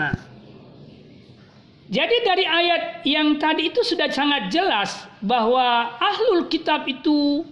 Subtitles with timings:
[0.00, 0.16] Nah.
[1.90, 7.44] Jadi dari ayat yang tadi itu sudah sangat jelas bahwa ahlul kitab itu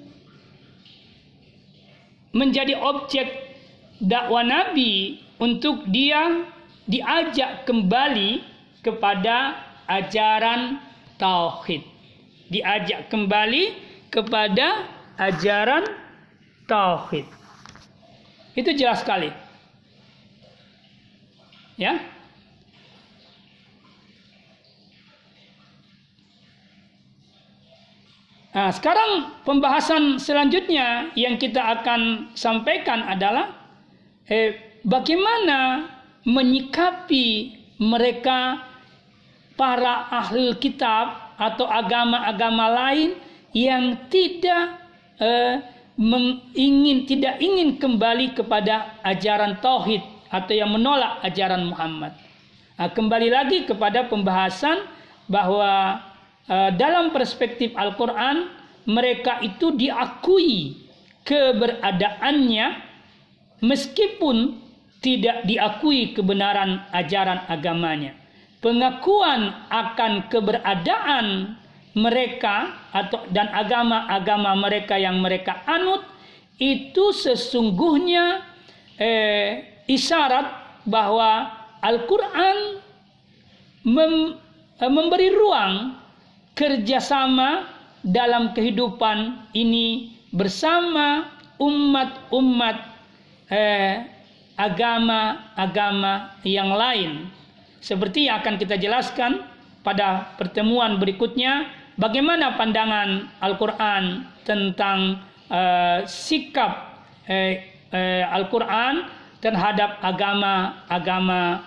[2.32, 3.28] menjadi objek
[4.00, 6.48] dakwah Nabi untuk dia
[6.86, 8.40] diajak kembali
[8.80, 9.58] kepada
[9.90, 10.80] ajaran
[11.20, 11.82] tauhid.
[12.48, 13.74] Diajak kembali
[14.08, 14.86] kepada
[15.18, 15.84] ajaran
[16.70, 17.26] tauhid.
[18.54, 19.34] Itu jelas sekali.
[21.74, 22.17] Ya.
[28.58, 33.54] Nah, sekarang pembahasan selanjutnya yang kita akan sampaikan adalah
[34.26, 35.86] eh, bagaimana
[36.26, 38.66] menyikapi mereka
[39.54, 43.14] para ahli kitab atau agama-agama lain
[43.54, 44.82] yang tidak
[45.22, 45.62] eh,
[46.58, 50.02] ingin tidak ingin kembali kepada ajaran tauhid
[50.34, 52.10] atau yang menolak ajaran Muhammad.
[52.74, 54.82] Nah, kembali lagi kepada pembahasan
[55.30, 56.02] bahwa
[56.48, 58.48] dalam perspektif Al-Quran
[58.88, 60.80] mereka itu diakui
[61.28, 62.66] keberadaannya
[63.60, 64.56] meskipun
[64.98, 68.16] tidak diakui kebenaran ajaran agamanya.
[68.58, 71.54] Pengakuan akan keberadaan
[71.94, 76.02] mereka atau dan agama-agama mereka yang mereka anut
[76.58, 78.42] itu sesungguhnya
[78.98, 82.82] eh, isyarat bahwa Al-Quran
[83.86, 84.14] mem,
[84.82, 85.94] eh, memberi ruang
[86.58, 87.70] kerjasama
[88.02, 91.30] dalam kehidupan ini bersama
[91.62, 92.76] umat-umat
[93.46, 94.02] eh,
[94.58, 97.30] agama-agama yang lain.
[97.78, 99.46] Seperti yang akan kita jelaskan
[99.86, 109.06] pada pertemuan berikutnya, bagaimana pandangan Al-Quran tentang eh, sikap eh, eh, Al-Quran
[109.38, 111.62] terhadap agama-agama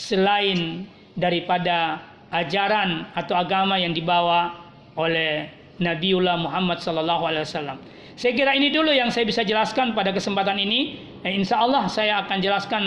[0.00, 4.54] selain daripada ajaran atau agama yang dibawa
[4.94, 5.50] oleh
[5.82, 7.78] Nabiullah Muhammad sallallahu alaihi wasallam.
[8.14, 11.00] Saya kira ini dulu yang saya bisa jelaskan pada kesempatan ini.
[11.24, 12.82] Eh, insya Allah saya akan jelaskan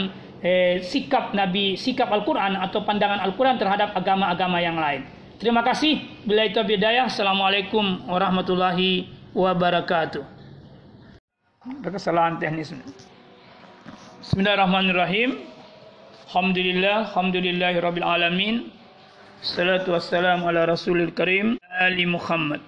[0.45, 5.09] eh, sikap Nabi, sikap Al-Quran atau pandangan Al-Quran terhadap agama-agama yang lain.
[5.41, 5.99] Terima kasih.
[6.23, 7.09] Bila itu bidayah.
[7.09, 10.21] Assalamualaikum warahmatullahi wabarakatuh.
[11.81, 12.69] Ada kesalahan teknis.
[14.21, 15.41] Bismillahirrahmanirrahim.
[16.29, 18.69] Alhamdulillah, alhamdulillahirabbil alamin.
[19.43, 22.63] Salatu wassalam ala Rasulil Karim Ali Muhammad.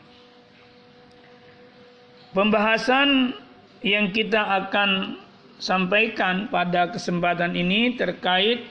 [2.35, 3.31] Pembahasan
[3.79, 5.15] yang kita akan
[5.55, 8.67] sampaikan pada kesempatan ini terkait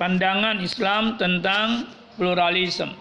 [0.00, 2.96] pandangan Islam tentang pluralisme.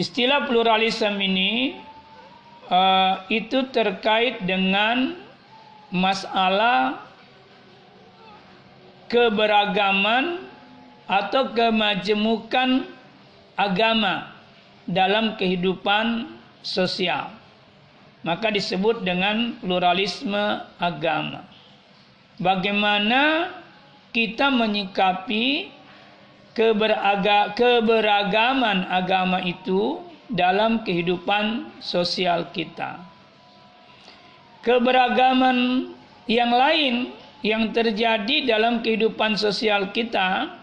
[0.00, 1.76] Istilah pluralisme ini
[2.72, 5.12] uh, itu terkait dengan
[5.92, 7.04] masalah
[9.12, 10.49] keberagaman
[11.10, 12.86] atau kemajemukan
[13.58, 14.30] agama
[14.86, 16.30] dalam kehidupan
[16.62, 17.34] sosial.
[18.22, 21.42] Maka disebut dengan pluralisme agama.
[22.38, 23.50] Bagaimana
[24.14, 25.74] kita menyikapi
[26.54, 29.98] keberaga, keberagaman agama itu
[30.30, 33.02] dalam kehidupan sosial kita.
[34.60, 35.90] Keberagaman
[36.28, 40.59] yang lain yang terjadi dalam kehidupan sosial kita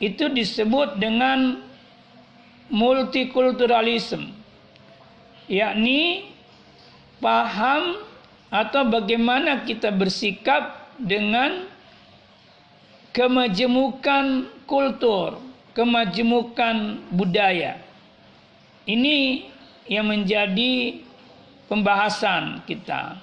[0.00, 1.60] itu disebut dengan
[2.72, 4.40] multikulturalisme
[5.50, 6.30] yakni
[7.18, 7.98] paham
[8.54, 11.66] atau bagaimana kita bersikap dengan
[13.10, 15.42] kemajemukan kultur,
[15.74, 17.82] kemajemukan budaya.
[18.86, 19.50] Ini
[19.90, 21.02] yang menjadi
[21.66, 23.18] pembahasan kita.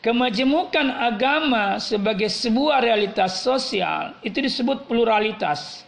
[0.00, 5.84] Kemajemukan agama sebagai sebuah realitas sosial itu disebut pluralitas.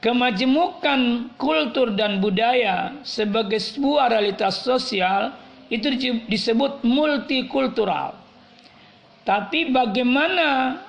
[0.00, 5.36] Kemajemukan kultur dan budaya sebagai sebuah realitas sosial
[5.68, 5.92] itu
[6.32, 8.16] disebut multikultural.
[9.28, 10.80] Tapi bagaimana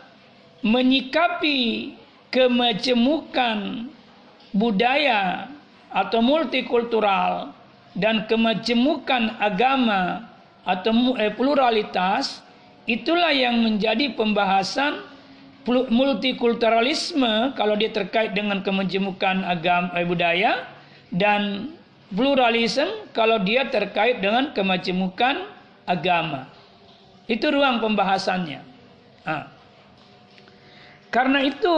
[0.64, 1.92] menyikapi
[2.32, 3.88] kemajemukan
[4.56, 5.52] budaya
[5.92, 7.52] atau multikultural
[7.96, 10.32] dan kemajemukan agama
[10.66, 12.42] atau eh, pluralitas
[12.90, 15.06] itulah yang menjadi pembahasan
[15.66, 20.66] multikulturalisme kalau dia terkait dengan kemenjemukan agama eh, budaya
[21.14, 21.74] dan
[22.10, 25.50] pluralisme kalau dia terkait dengan kemajemukan
[25.86, 26.50] agama.
[27.26, 28.62] Itu ruang pembahasannya.
[29.26, 29.50] Nah.
[31.10, 31.78] Karena itu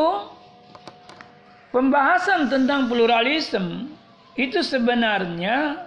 [1.71, 3.87] pembahasan tentang pluralisme
[4.33, 5.86] itu sebenarnya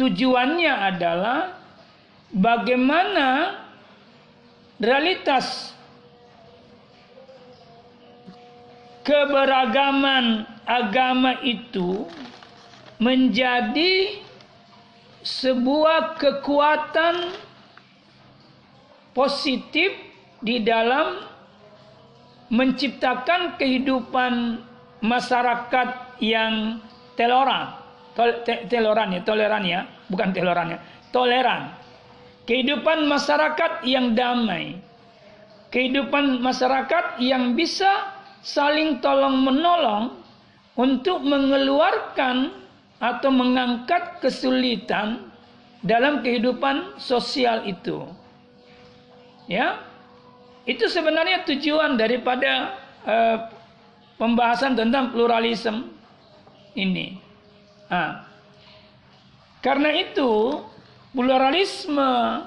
[0.00, 1.60] tujuannya adalah
[2.32, 3.60] bagaimana
[4.80, 5.76] realitas
[9.04, 12.08] keberagaman agama itu
[12.96, 14.24] menjadi
[15.20, 17.36] sebuah kekuatan
[19.12, 19.92] positif
[20.40, 21.28] di dalam
[22.48, 24.64] menciptakan kehidupan
[25.04, 25.88] masyarakat
[26.24, 26.80] yang
[27.16, 27.79] toleran,
[28.68, 30.78] toleran ya, toleran ya, bukan toleran ya,
[31.14, 31.62] toleran.
[32.48, 34.80] Kehidupan masyarakat yang damai,
[35.70, 40.18] kehidupan masyarakat yang bisa saling tolong menolong
[40.74, 42.50] untuk mengeluarkan
[43.00, 45.30] atau mengangkat kesulitan
[45.80, 48.04] dalam kehidupan sosial itu.
[49.48, 49.82] Ya,
[50.68, 53.38] itu sebenarnya tujuan daripada uh,
[54.20, 55.90] pembahasan tentang pluralisme
[56.76, 57.29] ini.
[57.90, 58.22] Nah,
[59.58, 60.62] karena itu
[61.10, 62.46] pluralisme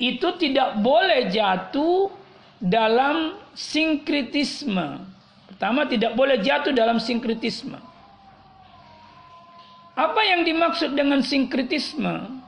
[0.00, 2.08] itu tidak boleh jatuh
[2.56, 5.04] dalam sinkritisme.
[5.52, 7.76] Pertama tidak boleh jatuh dalam sinkritisme.
[9.96, 12.44] Apa yang dimaksud dengan sinkritisme?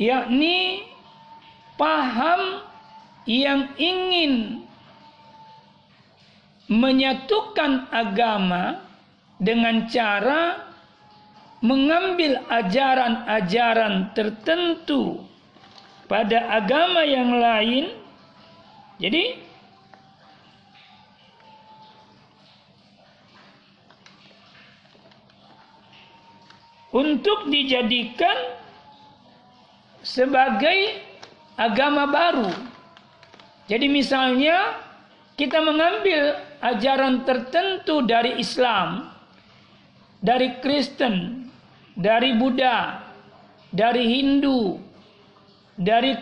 [0.00, 0.84] Yakni
[1.76, 2.64] paham
[3.28, 4.64] yang ingin
[6.68, 8.80] menyatukan agama
[9.36, 10.65] dengan cara
[11.64, 15.24] mengambil ajaran-ajaran tertentu
[16.06, 17.84] pada agama yang lain.
[18.96, 19.46] Jadi
[26.96, 28.56] untuk dijadikan
[30.00, 30.96] sebagai
[31.58, 32.50] agama baru.
[33.66, 34.78] Jadi misalnya
[35.34, 39.10] kita mengambil ajaran tertentu dari Islam,
[40.22, 41.45] dari Kristen,
[41.96, 43.00] dari Buddha,
[43.72, 44.76] dari Hindu,
[45.74, 46.12] dari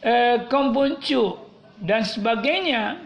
[0.00, 1.36] eh, Konghucu
[1.84, 2.96] dan sebagainya,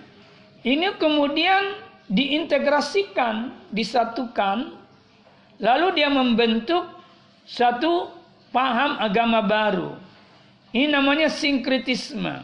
[0.62, 4.78] ini kemudian diintegrasikan, disatukan,
[5.58, 6.86] lalu dia membentuk
[7.44, 8.14] satu
[8.54, 9.98] paham agama baru.
[10.74, 12.42] Ini namanya sinkritisme.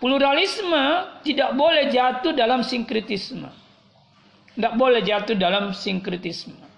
[0.00, 3.46] Pluralisme tidak boleh jatuh dalam sinkritisme.
[4.56, 6.69] Tidak boleh jatuh dalam sinkritisme.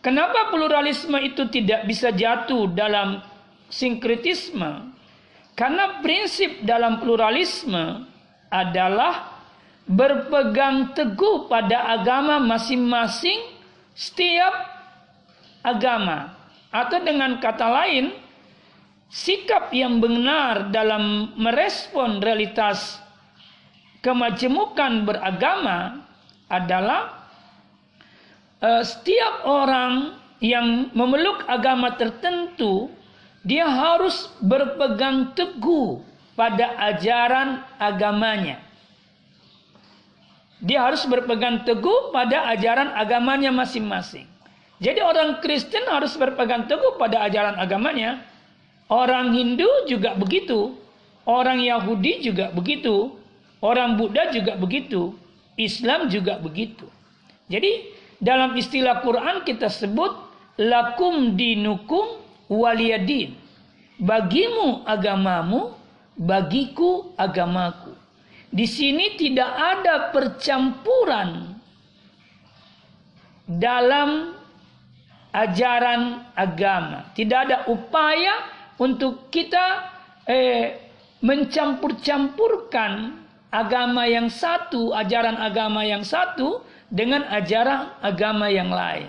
[0.00, 3.20] Kenapa pluralisme itu tidak bisa jatuh dalam
[3.68, 4.96] sinkritisme?
[5.52, 8.08] Karena prinsip dalam pluralisme
[8.48, 9.44] adalah
[9.84, 13.60] berpegang teguh pada agama masing-masing
[13.92, 14.54] setiap
[15.60, 16.32] agama.
[16.72, 18.16] Atau dengan kata lain,
[19.12, 22.96] sikap yang benar dalam merespon realitas
[24.00, 26.08] kemajemukan beragama
[26.48, 27.19] adalah
[28.60, 32.88] uh, setiap orang yang memeluk agama tertentu
[33.44, 36.00] dia harus berpegang teguh
[36.36, 38.60] pada ajaran agamanya.
[40.60, 44.28] Dia harus berpegang teguh pada ajaran agamanya masing-masing.
[44.80, 48.20] Jadi orang Kristen harus berpegang teguh pada ajaran agamanya,
[48.90, 50.74] Orang Hindu juga begitu.
[51.22, 53.14] Orang Yahudi juga begitu.
[53.62, 55.14] Orang Buddha juga begitu.
[55.54, 56.90] Islam juga begitu.
[57.46, 57.86] Jadi
[58.20, 60.12] dalam istilah Quran kita sebut
[60.60, 62.20] lakum dinukum
[62.52, 63.32] waliyadin.
[64.00, 65.72] Bagimu agamamu,
[66.16, 67.96] bagiku agamaku.
[68.52, 71.56] Di sini tidak ada percampuran
[73.48, 74.36] dalam
[75.32, 77.08] ajaran agama.
[77.16, 78.44] Tidak ada upaya
[78.76, 79.64] untuk kita
[80.28, 80.90] eh,
[81.20, 83.20] mencampur-campurkan
[83.52, 89.08] agama yang satu, ajaran agama yang satu dengan ajaran agama yang lain.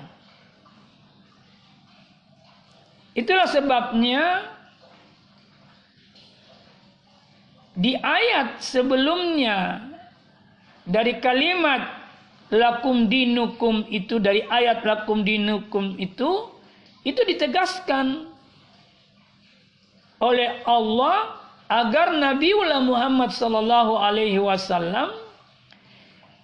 [3.17, 4.47] Itulah sebabnya
[7.75, 9.83] di ayat sebelumnya
[10.87, 11.81] dari kalimat
[12.53, 16.51] lakum dinukum itu dari ayat lakum dinukum itu
[17.01, 18.31] itu ditegaskan
[20.21, 22.53] oleh Allah agar Nabi
[22.85, 25.15] Muhammad sallallahu alaihi wasallam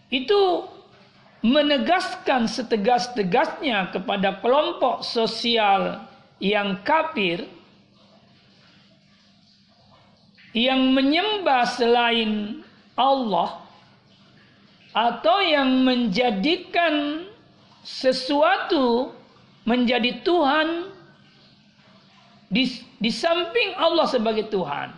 [0.08, 0.66] itu
[1.46, 6.02] menegaskan setegas-tegasnya kepada kelompok sosial
[6.42, 7.46] yang kafir
[10.58, 12.66] yang menyembah selain
[12.98, 13.62] Allah
[14.98, 17.30] atau yang menjadikan
[17.86, 19.14] sesuatu
[19.70, 20.90] menjadi Tuhan
[22.50, 22.66] di,
[22.98, 24.90] di samping Allah sebagai Tuhan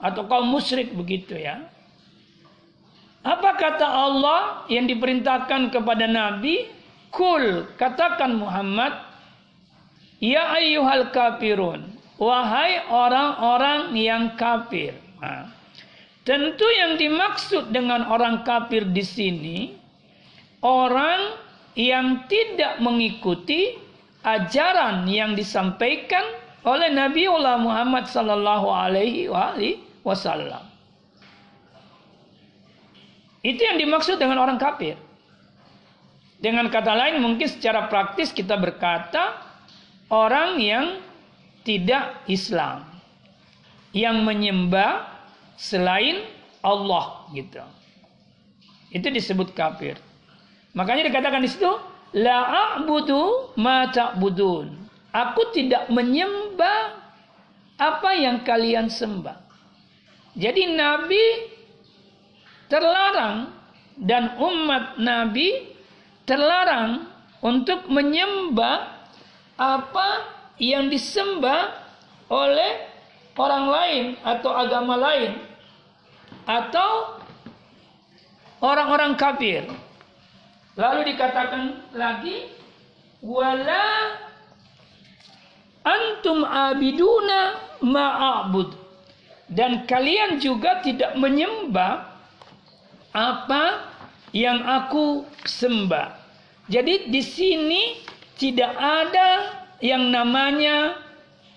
[0.00, 1.60] atau kaum musyrik begitu ya.
[3.22, 6.66] Apa kata Allah yang diperintahkan kepada Nabi?
[7.12, 8.96] Kul katakan Muhammad,
[10.18, 14.96] ya ayyuhal kafirun, wahai orang-orang yang kafir.
[15.20, 15.52] Nah,
[16.24, 19.58] tentu yang dimaksud dengan orang kafir di sini
[20.64, 21.36] orang
[21.76, 23.76] yang tidak mengikuti
[24.24, 26.24] ajaran yang disampaikan
[26.64, 29.28] oleh Nabi Muhammad sallallahu alaihi
[30.00, 30.71] wasallam.
[33.42, 34.94] Itu yang dimaksud dengan orang kafir.
[36.38, 39.38] Dengan kata lain mungkin secara praktis kita berkata
[40.10, 40.98] orang yang
[41.62, 42.82] tidak Islam
[43.94, 45.06] yang menyembah
[45.54, 46.26] selain
[46.62, 47.62] Allah gitu.
[48.90, 49.98] Itu disebut kafir.
[50.74, 51.70] Makanya dikatakan di situ
[52.18, 52.38] la
[52.78, 54.82] a'budu ma ta'budun.
[55.12, 56.98] Aku tidak menyembah
[57.76, 59.36] apa yang kalian sembah.
[60.32, 61.51] Jadi Nabi
[62.72, 63.52] terlarang
[64.00, 65.76] dan umat Nabi
[66.24, 67.04] terlarang
[67.44, 69.04] untuk menyembah
[69.60, 70.08] apa
[70.56, 71.76] yang disembah
[72.32, 72.88] oleh
[73.36, 75.36] orang lain atau agama lain
[76.48, 77.20] atau
[78.64, 79.68] orang-orang kafir.
[80.72, 82.48] Lalu dikatakan lagi
[83.20, 84.16] wala
[85.84, 88.72] antum abiduna ma'abud
[89.52, 92.11] dan kalian juga tidak menyembah
[93.12, 93.92] apa
[94.32, 96.16] yang aku sembah.
[96.68, 98.00] Jadi di sini
[98.40, 100.96] tidak ada yang namanya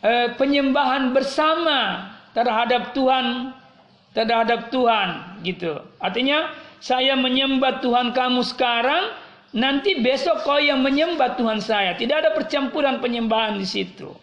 [0.04, 3.56] eh, penyembahan bersama terhadap Tuhan
[4.16, 5.76] terhadap Tuhan gitu.
[6.00, 9.12] Artinya saya menyembah Tuhan kamu sekarang,
[9.52, 12.00] nanti besok kau yang menyembah Tuhan saya.
[12.00, 14.16] Tidak ada percampuran penyembahan di situ.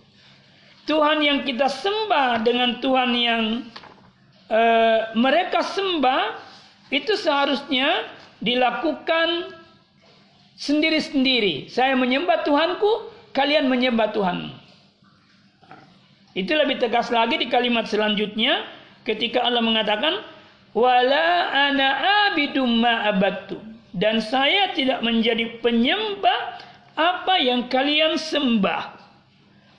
[0.89, 3.43] Tuhan yang kita sembah dengan Tuhan yang
[4.51, 6.51] uh, mereka sembah
[6.92, 8.04] itu seharusnya
[8.44, 9.56] dilakukan
[10.61, 11.72] sendiri-sendiri.
[11.72, 14.52] Saya menyembah Tuhanku, kalian menyembah Tuhan.
[16.37, 18.64] Itu lebih tegas lagi di kalimat selanjutnya
[19.04, 20.20] ketika Allah mengatakan
[20.72, 21.88] wala ana
[22.32, 23.61] abidum ma abattu
[23.92, 26.56] dan saya tidak menjadi penyembah
[26.96, 28.96] apa yang kalian sembah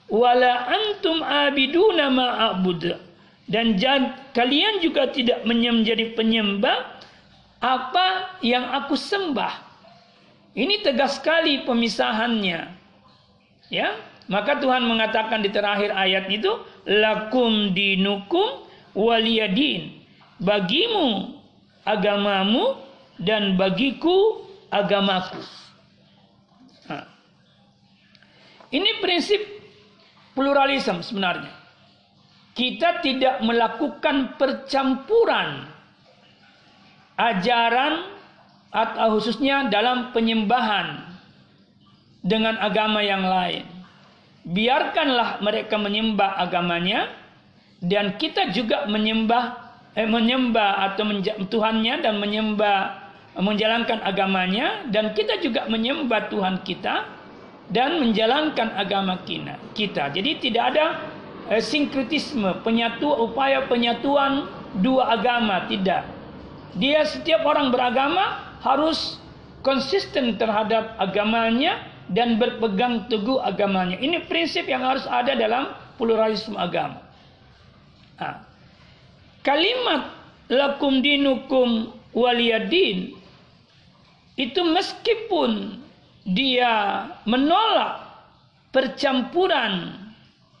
[0.06, 2.94] wala antum abiduna ma abud
[3.50, 3.74] dan
[4.30, 6.93] kalian juga tidak menjadi penyembah
[7.64, 9.64] apa yang aku sembah
[10.52, 12.68] ini tegas sekali pemisahannya
[13.72, 13.88] ya
[14.28, 16.52] maka Tuhan mengatakan di terakhir ayat itu
[16.84, 20.04] lakum dinukum waliyadin
[20.40, 21.40] bagimu
[21.84, 22.80] agamamu
[23.20, 24.42] dan bagiku
[24.72, 25.38] agamaku.
[26.90, 27.06] Nah.
[28.74, 29.40] Ini prinsip
[30.34, 31.52] pluralisme sebenarnya.
[32.54, 35.73] Kita tidak melakukan percampuran
[37.14, 38.10] ajaran
[38.74, 41.14] atau khususnya dalam penyembahan
[42.24, 43.62] dengan agama yang lain.
[44.44, 47.08] Biarkanlah mereka menyembah agamanya
[47.80, 49.56] dan kita juga menyembah
[49.96, 51.06] eh, menyembah atau
[51.48, 53.04] Tuhannya dan menyembah
[53.34, 57.08] menjalankan agamanya dan kita juga menyembah Tuhan kita
[57.72, 59.56] dan menjalankan agama kita.
[59.72, 60.12] Kita.
[60.12, 60.86] Jadi tidak ada
[61.50, 64.46] eh, sinkretisme, penyatu upaya penyatuan
[64.78, 66.13] dua agama, tidak.
[66.74, 69.22] Dia setiap orang beragama harus
[69.62, 73.96] konsisten terhadap agamanya dan berpegang teguh agamanya.
[73.96, 77.00] Ini prinsip yang harus ada dalam pluralisme agama.
[78.18, 78.44] Nah,
[79.46, 80.12] kalimat
[80.50, 83.16] lakum dinukum waliyadin
[84.34, 85.78] itu meskipun
[86.26, 88.02] dia menolak
[88.74, 89.94] percampuran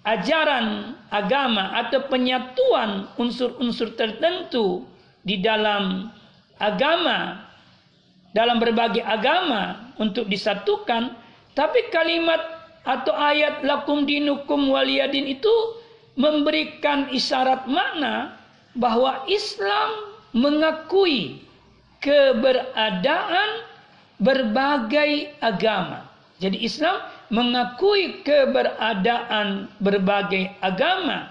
[0.06, 4.86] ajaran agama atau penyatuan unsur-unsur tertentu
[5.24, 6.12] di dalam
[6.60, 7.42] agama
[8.36, 11.16] dalam berbagai agama untuk disatukan
[11.54, 12.38] tapi kalimat
[12.84, 15.54] atau ayat lakum dinukum waliyadin itu
[16.14, 18.36] memberikan isyarat makna
[18.76, 21.40] bahwa Islam mengakui
[22.02, 23.64] keberadaan
[24.18, 26.10] berbagai agama.
[26.42, 27.00] Jadi Islam
[27.30, 31.30] mengakui keberadaan berbagai agama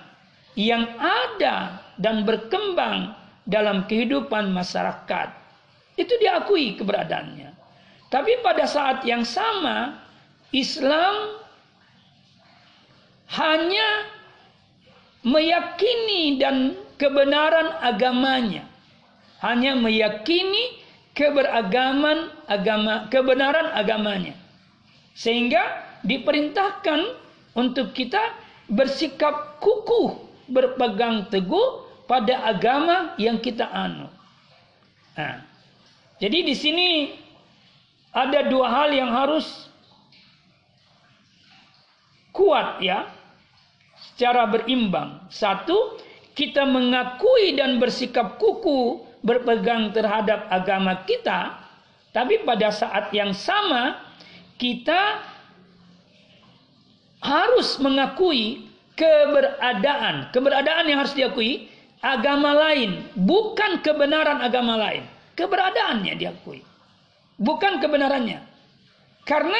[0.56, 3.14] yang ada dan berkembang
[3.48, 5.30] dalam kehidupan masyarakat.
[6.00, 7.54] Itu diakui keberadaannya.
[8.10, 10.00] Tapi pada saat yang sama
[10.54, 11.42] Islam
[13.34, 13.88] hanya
[15.26, 18.70] meyakini dan kebenaran agamanya.
[19.44, 20.80] Hanya meyakini
[21.18, 24.38] keberagaman agama, kebenaran agamanya.
[25.14, 27.18] Sehingga diperintahkan
[27.54, 28.34] untuk kita
[28.72, 30.16] bersikap kukuh,
[30.48, 31.83] berpegang teguh
[32.14, 34.06] pada agama yang kita anu.
[35.18, 35.42] Nah,
[36.22, 36.90] jadi di sini
[38.14, 39.66] ada dua hal yang harus
[42.30, 43.10] kuat ya
[44.14, 45.26] secara berimbang.
[45.34, 45.98] Satu,
[46.38, 51.58] kita mengakui dan bersikap kuku berpegang terhadap agama kita
[52.14, 53.98] Tapi pada saat yang sama
[54.62, 55.18] kita
[57.26, 61.73] harus mengakui keberadaan, keberadaan yang harus diakui
[62.04, 65.08] agama lain, bukan kebenaran agama lain.
[65.34, 66.62] Keberadaannya diakui.
[67.40, 68.44] Bukan kebenarannya.
[69.24, 69.58] Karena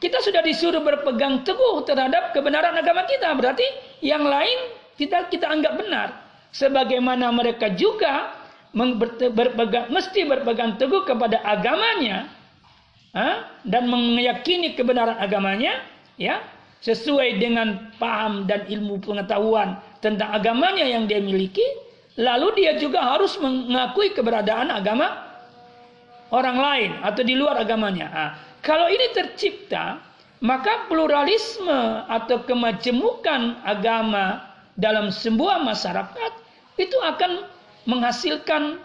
[0.00, 3.34] kita sudah disuruh berpegang teguh terhadap kebenaran agama kita.
[3.36, 3.66] Berarti
[4.00, 6.08] yang lain kita kita anggap benar.
[6.56, 8.32] Sebagaimana mereka juga
[9.34, 12.30] berpegang, mesti berpegang teguh kepada agamanya
[13.66, 15.82] dan meyakini kebenaran agamanya
[16.16, 16.42] ya
[16.80, 21.64] sesuai dengan paham dan ilmu pengetahuan tentang agamanya yang dia miliki
[22.16, 25.08] lalu dia juga harus mengakui keberadaan agama
[26.32, 28.30] orang lain atau di luar agamanya nah,
[28.60, 30.00] kalau ini tercipta
[30.40, 34.40] maka pluralisme atau kemajemukan agama
[34.80, 36.32] dalam sebuah masyarakat
[36.80, 37.44] itu akan
[37.84, 38.80] menghasilkan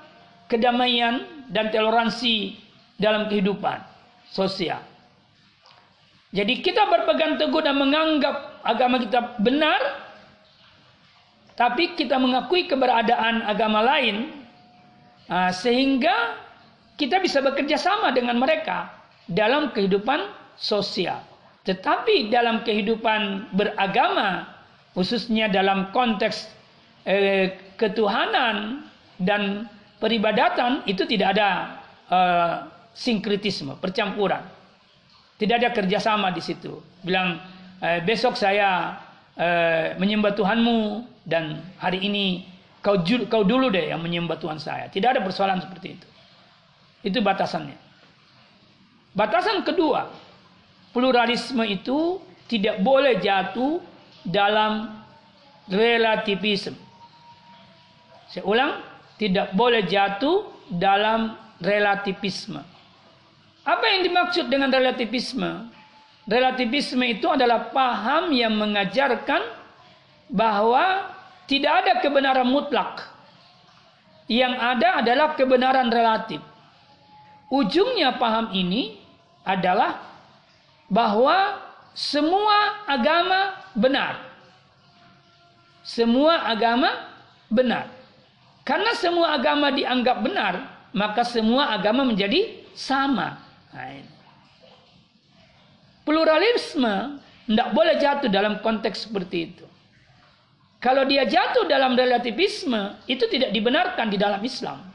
[0.52, 2.60] kedamaian dan toleransi
[3.00, 3.80] dalam kehidupan
[4.28, 4.84] sosial.
[6.36, 10.05] Jadi kita berpegang teguh dan menganggap agama kita benar,
[11.56, 14.32] tapi kita mengakui keberadaan agama lain,
[15.32, 16.36] ah, sehingga
[17.00, 18.92] kita bisa bekerja sama dengan mereka
[19.28, 21.20] dalam kehidupan sosial.
[21.66, 24.48] Tetapi dalam kehidupan beragama,
[24.94, 26.48] khususnya dalam konteks
[27.04, 28.86] eh, ketuhanan
[29.18, 29.68] dan
[30.00, 31.50] peribadatan itu tidak ada
[32.12, 32.54] uh,
[32.96, 34.44] sinkritisme, percampuran.
[35.36, 36.80] Tidak ada kerjasama di situ.
[37.04, 37.44] Bilang
[37.84, 38.96] eh, besok saya
[39.36, 42.46] eh, menyembah Tuhanmu dan hari ini
[42.86, 44.86] kau kau dulu deh yang menyembah Tuhan saya.
[44.94, 46.08] Tidak ada persoalan seperti itu.
[47.02, 47.78] Itu batasannya.
[49.18, 50.14] Batasan kedua,
[50.94, 53.82] pluralisme itu tidak boleh jatuh
[54.22, 55.02] dalam
[55.70, 56.78] relativisme.
[58.30, 58.82] Saya ulang,
[59.18, 62.62] tidak boleh jatuh dalam relativisme.
[63.66, 65.74] Apa yang dimaksud dengan relativisme?
[66.26, 69.42] Relativisme itu adalah paham yang mengajarkan
[70.30, 71.15] bahwa
[71.46, 73.06] tidak ada kebenaran mutlak.
[74.26, 76.42] Yang ada adalah kebenaran relatif.
[77.54, 78.98] Ujungnya paham ini
[79.46, 80.02] adalah
[80.90, 81.62] bahwa
[81.94, 84.18] semua agama benar.
[85.86, 86.90] Semua agama
[87.54, 87.94] benar.
[88.66, 90.54] Karena semua agama dianggap benar,
[90.90, 93.38] maka semua agama menjadi sama.
[96.02, 99.66] Pluralisme tidak boleh jatuh dalam konteks seperti itu.
[100.86, 104.86] Kalau dia jatuh dalam relativisme, itu tidak dibenarkan di dalam Islam.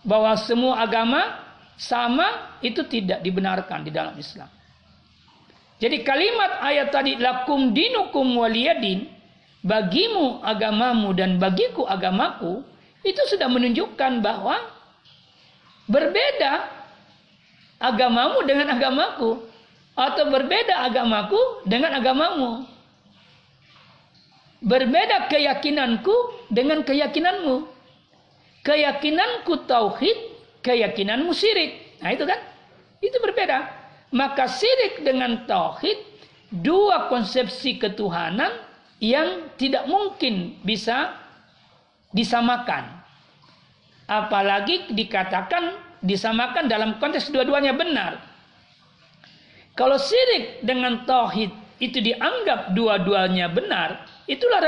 [0.00, 1.44] Bahwa semua agama
[1.76, 4.48] sama, itu tidak dibenarkan di dalam Islam.
[5.76, 9.12] Jadi kalimat ayat tadi, lakum dinukum waliyadin,
[9.60, 12.64] bagimu agamamu dan bagiku agamaku
[13.04, 14.56] itu sudah menunjukkan bahwa
[15.84, 16.64] berbeda
[17.76, 19.36] agamamu dengan agamaku
[19.92, 22.71] atau berbeda agamaku dengan agamamu
[24.62, 26.14] berbeda keyakinanku
[26.48, 27.66] dengan keyakinanmu
[28.62, 30.18] keyakinanku tauhid
[30.62, 32.38] keyakinanmu syirik nah itu kan
[33.02, 33.66] itu berbeda
[34.14, 35.98] maka syirik dengan tauhid
[36.52, 38.52] dua konsepsi ketuhanan
[39.00, 41.16] yang tidak mungkin bisa
[42.12, 42.86] disamakan.
[44.04, 48.20] Apalagi dikatakan disamakan dalam konteks dua-duanya benar.
[49.72, 51.48] Kalau syirik dengan tauhid
[51.80, 54.62] itu dianggap dua-duanya benar, itulah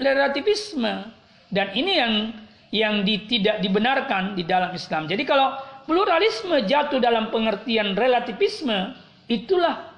[0.00, 1.10] relativisme.
[1.54, 2.14] Dan ini yang
[2.74, 5.06] yang di, tidak dibenarkan di dalam Islam.
[5.06, 5.54] Jadi kalau
[5.86, 8.98] pluralisme jatuh dalam pengertian relativisme,
[9.30, 9.94] itulah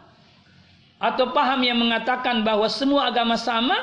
[1.01, 3.77] atau paham yang mengatakan bahwa semua agama sama,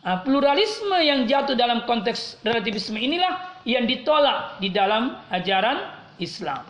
[0.00, 6.64] ah, pluralisme yang jatuh dalam konteks relativisme inilah yang ditolak di dalam ajaran Islam.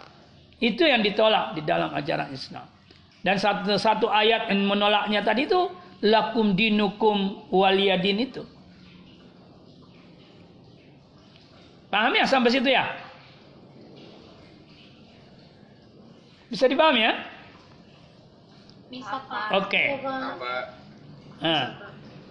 [0.59, 2.67] Itu yang ditolak di dalam ajaran Islam.
[3.23, 5.71] Dan satu, satu ayat yang menolaknya tadi itu
[6.05, 8.43] lakum dinukum waliyadin itu.
[11.89, 12.85] Paham ya sampai situ ya?
[16.49, 17.13] Bisa dipahami ya?
[19.53, 19.69] Oke.
[19.69, 19.87] Okay.
[21.45, 21.65] Nah,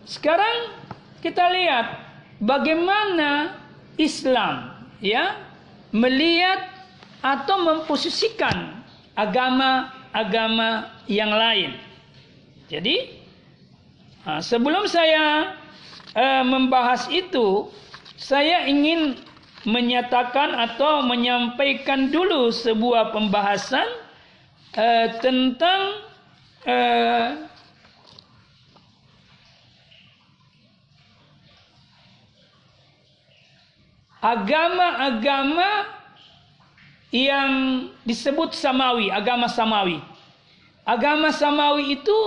[0.10, 0.74] sekarang
[1.22, 1.86] kita lihat
[2.42, 3.58] bagaimana
[3.98, 5.38] Islam ya
[5.94, 6.70] melihat
[7.22, 8.82] atau memposisikan
[9.18, 11.78] agama-agama yang lain.
[12.70, 13.17] Jadi
[14.28, 15.56] nah, sebelum saya
[16.12, 17.72] uh, membahas itu,
[18.20, 19.16] saya ingin
[19.64, 23.88] menyatakan atau menyampaikan dulu sebuah pembahasan
[24.76, 26.08] uh, tentang
[26.68, 27.28] Eh,
[34.20, 35.88] agama-agama
[37.16, 37.52] yang
[38.04, 40.04] disebut samawi, agama samawi.
[40.84, 42.18] Agama samawi itu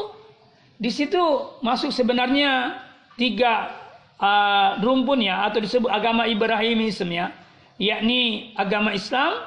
[0.81, 1.21] di situ
[1.61, 2.81] masuk sebenarnya
[3.21, 3.69] tiga
[4.17, 7.37] uh, rumpun ya atau disebut agama Ibrahimisme ya,
[7.77, 9.45] yakni agama Islam,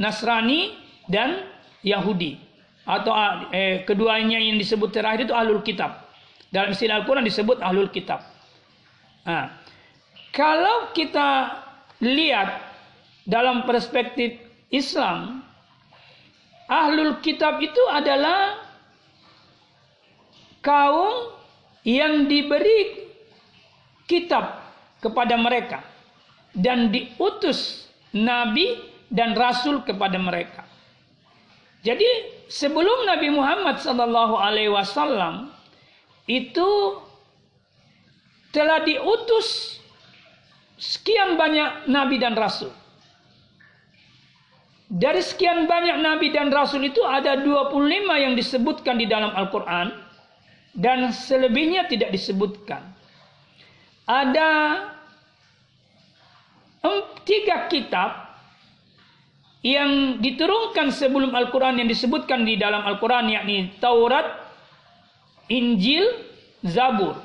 [0.00, 0.72] Nasrani
[1.04, 1.44] dan
[1.84, 2.40] Yahudi
[2.88, 3.12] atau
[3.52, 6.08] eh, keduanya yang disebut terakhir itu ahlul kitab.
[6.50, 8.24] Dalam istilah Al-Quran disebut ahlul kitab.
[9.28, 9.52] Nah,
[10.32, 11.60] kalau kita
[12.02, 12.58] lihat
[13.28, 14.40] dalam perspektif
[14.72, 15.44] Islam,
[16.66, 18.69] ahlul kitab itu adalah
[20.60, 21.32] kaum
[21.84, 23.08] yang diberi
[24.04, 24.60] kitab
[25.00, 25.80] kepada mereka
[26.52, 30.62] dan diutus nabi dan rasul kepada mereka.
[31.80, 32.06] Jadi
[32.52, 35.48] sebelum Nabi Muhammad sallallahu alaihi wasallam
[36.28, 37.00] itu
[38.52, 39.80] telah diutus
[40.76, 42.68] sekian banyak nabi dan rasul.
[44.90, 47.78] Dari sekian banyak nabi dan rasul itu ada 25
[48.10, 50.09] yang disebutkan di dalam Al-Quran
[50.74, 52.94] dan selebihnya tidak disebutkan.
[54.06, 54.50] Ada
[57.26, 58.30] tiga kitab
[59.60, 64.40] yang diturunkan sebelum Al-Quran yang disebutkan di dalam Al-Quran yakni Taurat,
[65.52, 66.08] Injil,
[66.64, 67.20] Zabur.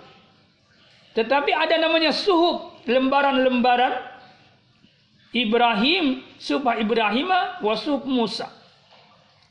[1.16, 4.04] Tetapi ada namanya suhub, lembaran-lembaran
[5.32, 7.32] Ibrahim supaya Ibrahim
[7.64, 8.52] wasuk Musa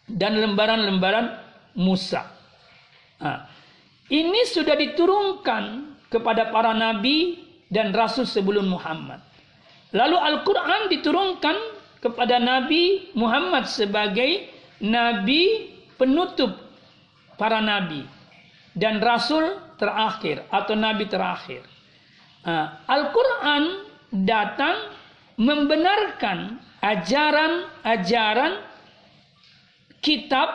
[0.04, 1.40] dan lembaran-lembaran
[1.72, 2.28] Musa.
[3.16, 3.48] Nah,
[4.12, 7.40] ini sudah diturunkan kepada para nabi
[7.72, 9.20] dan rasul sebelum Muhammad.
[9.94, 11.56] Lalu Al-Quran diturunkan
[12.02, 14.50] kepada Nabi Muhammad sebagai
[14.82, 16.52] nabi penutup
[17.38, 18.04] para nabi
[18.74, 21.62] dan rasul terakhir atau nabi terakhir.
[22.44, 23.64] Nah, Al-Quran
[24.26, 24.92] datang
[25.40, 28.60] membenarkan ajaran-ajaran
[30.04, 30.48] kitab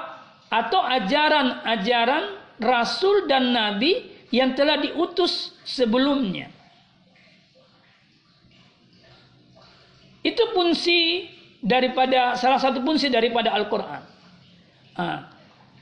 [0.54, 6.54] atau ajaran-ajaran rasul dan nabi yang telah diutus sebelumnya.
[10.22, 11.32] Itu fungsi
[11.64, 14.04] daripada salah satu fungsi daripada Al-Qur'an.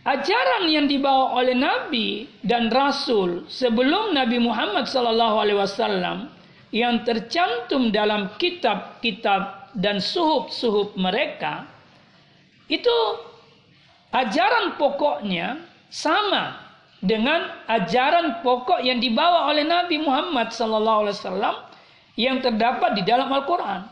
[0.07, 6.31] Ajaran yang dibawa oleh nabi dan rasul sebelum Nabi Muhammad sallallahu alaihi wasallam
[6.71, 11.67] yang tercantum dalam kitab-kitab dan suhub-suhub mereka
[12.71, 12.95] itu
[14.15, 15.59] ajaran pokoknya
[15.91, 16.66] sama
[17.03, 21.13] dengan ajaran pokok yang dibawa oleh Nabi Muhammad SAW
[22.17, 23.85] yang terdapat di dalam Al-Quran.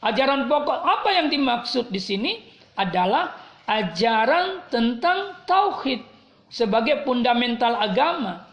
[0.00, 2.32] Ajaran pokok apa yang dimaksud di sini
[2.74, 3.36] adalah
[3.68, 6.02] ajaran tentang tauhid
[6.50, 8.50] sebagai fundamental agama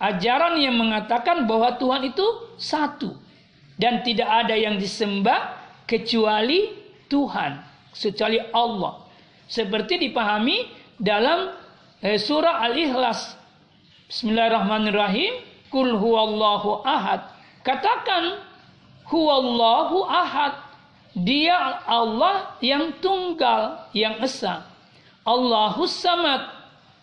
[0.00, 2.24] ajaran yang mengatakan bahwa Tuhan itu
[2.56, 3.12] satu
[3.76, 6.72] dan tidak ada yang disembah kecuali
[7.12, 7.60] Tuhan,
[7.92, 9.04] kecuali Allah.
[9.44, 11.52] Seperti dipahami dalam
[12.00, 13.36] eh, surah Al-Ikhlas.
[14.08, 15.46] Bismillahirrahmanirrahim.
[15.70, 17.30] Kul huwallahu ahad.
[17.62, 18.42] Katakan
[19.06, 20.58] huwallahu ahad.
[21.14, 24.66] Dia Allah yang tunggal, yang esa.
[25.22, 26.58] Allahus samad.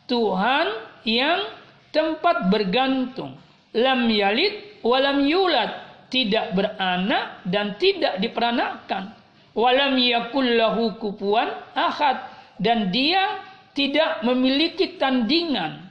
[0.08, 0.68] Tuhan
[1.04, 1.48] yang
[1.92, 3.36] tempat bergantung.
[3.76, 5.88] Lam yalid walam yulad.
[6.08, 9.12] Tidak beranak dan tidak diperanakkan.
[9.52, 12.24] Walam yakullahu kupuan ahad.
[12.56, 13.44] Dan dia
[13.78, 15.86] tidak memiliki tandingan.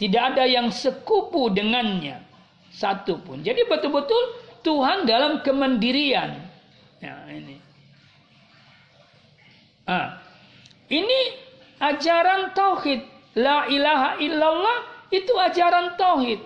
[0.00, 2.24] Tidak ada yang sekupu dengannya.
[2.72, 3.44] Satu pun.
[3.44, 6.40] Jadi betul-betul Tuhan dalam kemandirian.
[7.04, 7.60] Ya, ini.
[9.84, 10.16] Ah,
[10.88, 11.20] ini
[11.84, 13.04] ajaran tauhid.
[13.36, 14.78] La ilaha illallah
[15.12, 16.40] itu ajaran tauhid.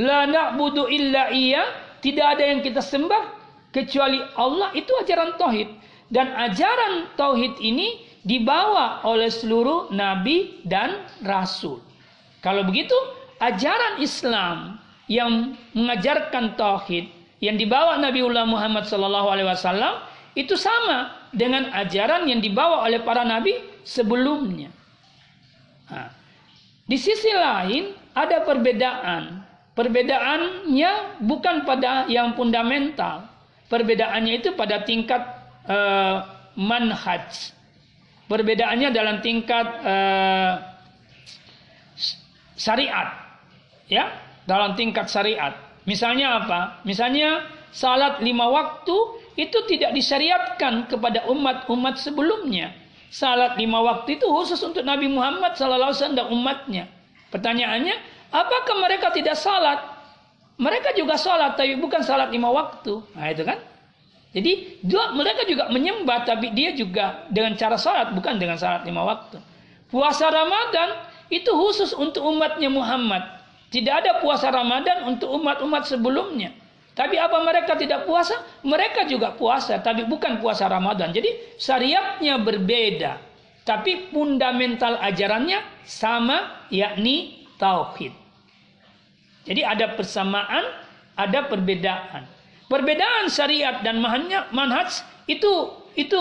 [0.00, 1.68] La na'budu illa iya,
[2.00, 3.28] tidak ada yang kita sembah
[3.76, 5.68] kecuali Allah, itu ajaran tauhid.
[6.08, 11.82] Dan ajaran tauhid ini dibawa oleh seluruh nabi dan rasul.
[12.42, 12.94] Kalau begitu,
[13.42, 14.78] ajaran Islam
[15.10, 17.10] yang mengajarkan tauhid
[17.42, 20.06] yang dibawa Nabiullah Muhammad SAW
[20.38, 24.70] itu sama dengan ajaran yang dibawa oleh para nabi sebelumnya.
[25.90, 26.08] Nah,
[26.86, 29.42] di sisi lain ada perbedaan.
[29.72, 33.26] Perbedaannya bukan pada yang fundamental.
[33.72, 35.20] Perbedaannya itu pada tingkat
[35.64, 37.56] uh, manhaj.
[38.32, 40.52] Perbedaannya dalam tingkat uh,
[42.56, 43.12] syariat.
[43.92, 44.08] Ya,
[44.48, 45.52] dalam tingkat syariat.
[45.84, 46.80] Misalnya apa?
[46.88, 48.96] Misalnya salat lima waktu
[49.36, 52.72] itu tidak disyariatkan kepada umat-umat sebelumnya
[53.12, 56.88] salat lima waktu itu khusus untuk Nabi Muhammad SAW dan umatnya.
[57.28, 57.92] Pertanyaannya,
[58.32, 59.84] apakah mereka tidak salat?
[60.56, 63.04] Mereka juga salat, tapi bukan salat lima waktu.
[63.12, 63.60] Nah itu kan.
[64.32, 69.04] Jadi dua, mereka juga menyembah tapi dia juga dengan cara salat bukan dengan salat lima
[69.04, 69.36] waktu.
[69.92, 73.20] Puasa Ramadan itu khusus untuk umatnya Muhammad.
[73.68, 76.52] Tidak ada puasa Ramadan untuk umat-umat sebelumnya.
[76.92, 78.36] Tapi apa mereka tidak puasa?
[78.64, 81.08] Mereka juga puasa, tapi bukan puasa Ramadan.
[81.08, 83.16] Jadi syariatnya berbeda.
[83.64, 88.12] Tapi fundamental ajarannya sama, yakni tauhid.
[89.48, 90.64] Jadi ada persamaan,
[91.16, 92.28] ada perbedaan.
[92.72, 94.00] Perbedaan syariat dan
[94.48, 96.20] manhaj itu itu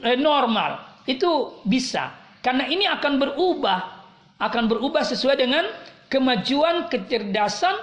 [0.00, 2.16] eh, normal, itu bisa.
[2.40, 4.08] Karena ini akan berubah,
[4.40, 5.68] akan berubah sesuai dengan
[6.08, 7.76] kemajuan kecerdasan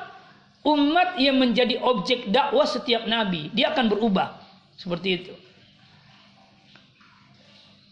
[0.65, 3.53] umat yang menjadi objek dakwah setiap nabi.
[3.53, 4.33] Dia akan berubah
[4.73, 5.33] seperti itu.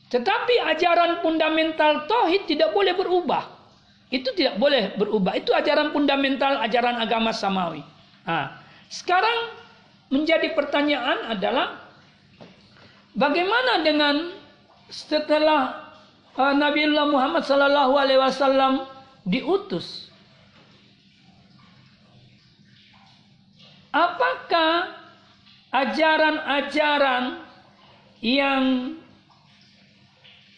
[0.09, 3.45] Tetapi ajaran fundamental tauhid tidak boleh berubah.
[4.09, 5.38] Itu tidak boleh berubah.
[5.38, 7.85] Itu ajaran fundamental ajaran agama samawi.
[8.25, 8.57] Nah,
[8.89, 9.64] sekarang
[10.09, 11.89] menjadi pertanyaan adalah
[13.17, 14.15] bagaimana dengan
[14.91, 15.93] setelah
[16.37, 18.85] uh, Nabiullah Muhammad Sallallahu Alaihi Wasallam
[19.25, 20.13] diutus?
[23.95, 24.91] Apakah
[25.71, 27.39] ajaran-ajaran
[28.19, 28.63] yang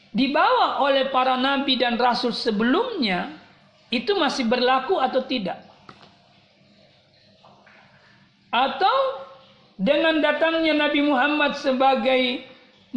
[0.10, 3.38] dibawa oleh para nabi dan rasul sebelumnya
[3.94, 5.62] itu masih berlaku atau tidak?
[8.50, 9.27] Atau
[9.78, 12.42] dengan datangnya Nabi Muhammad sebagai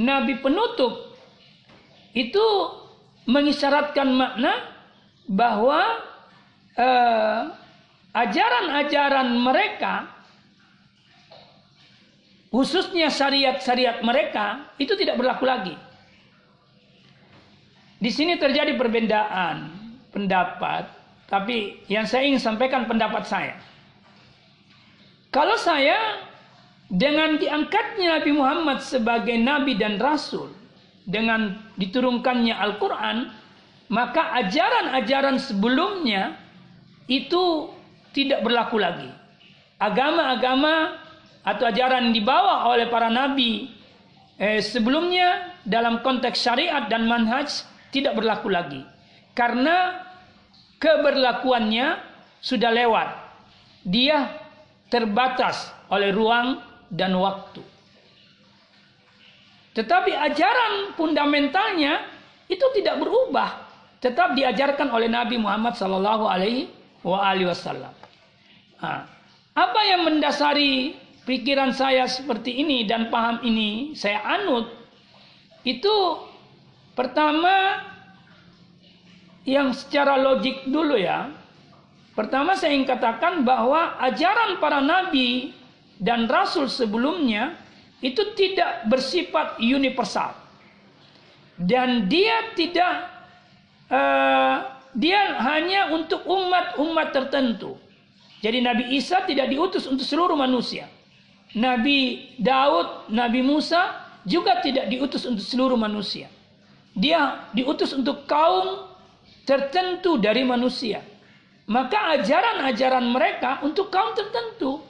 [0.00, 1.12] nabi penutup
[2.16, 2.46] itu
[3.28, 4.52] mengisyaratkan makna
[5.28, 6.00] bahwa
[6.74, 7.40] eh,
[8.16, 9.94] ajaran-ajaran uh, mereka
[12.50, 15.74] khususnya syariat-syariat mereka itu tidak berlaku lagi.
[18.00, 19.70] Di sini terjadi perbedaan
[20.10, 20.90] pendapat,
[21.30, 23.54] tapi yang saya ingin sampaikan pendapat saya.
[25.30, 26.29] Kalau saya
[26.90, 30.50] dengan diangkatnya Nabi Muhammad sebagai nabi dan rasul
[31.06, 33.30] dengan diturunkannya Al-Qur'an,
[33.94, 36.34] maka ajaran-ajaran sebelumnya
[37.06, 37.70] itu
[38.10, 39.06] tidak berlaku lagi.
[39.78, 40.98] Agama-agama
[41.46, 43.70] atau ajaran dibawa oleh para nabi
[44.36, 48.82] eh, sebelumnya dalam konteks syariat dan manhaj tidak berlaku lagi.
[49.32, 49.94] Karena
[50.82, 52.02] keberlakuannya
[52.42, 53.08] sudah lewat.
[53.86, 54.36] Dia
[54.92, 57.62] terbatas oleh ruang dan waktu.
[59.78, 62.02] Tetapi ajaran fundamentalnya
[62.50, 63.70] itu tidak berubah,
[64.02, 66.66] tetap diajarkan oleh Nabi Muhammad Sallallahu Alaihi
[67.06, 67.94] Wasallam.
[69.54, 74.72] Apa yang mendasari pikiran saya seperti ini dan paham ini saya anut
[75.62, 75.94] itu
[76.96, 77.86] pertama
[79.44, 81.30] yang secara logik dulu ya.
[82.16, 85.54] Pertama saya ingin katakan bahwa ajaran para nabi
[86.00, 87.60] dan rasul sebelumnya
[88.00, 90.32] itu tidak bersifat universal
[91.60, 92.92] dan dia tidak
[93.92, 97.76] uh, dia hanya untuk umat-umat tertentu.
[98.40, 100.88] Jadi Nabi Isa tidak diutus untuk seluruh manusia.
[101.52, 106.32] Nabi Daud, Nabi Musa juga tidak diutus untuk seluruh manusia.
[106.96, 108.88] Dia diutus untuk kaum
[109.44, 111.04] tertentu dari manusia.
[111.70, 114.82] Maka ajaran-ajaran mereka untuk kaum tertentu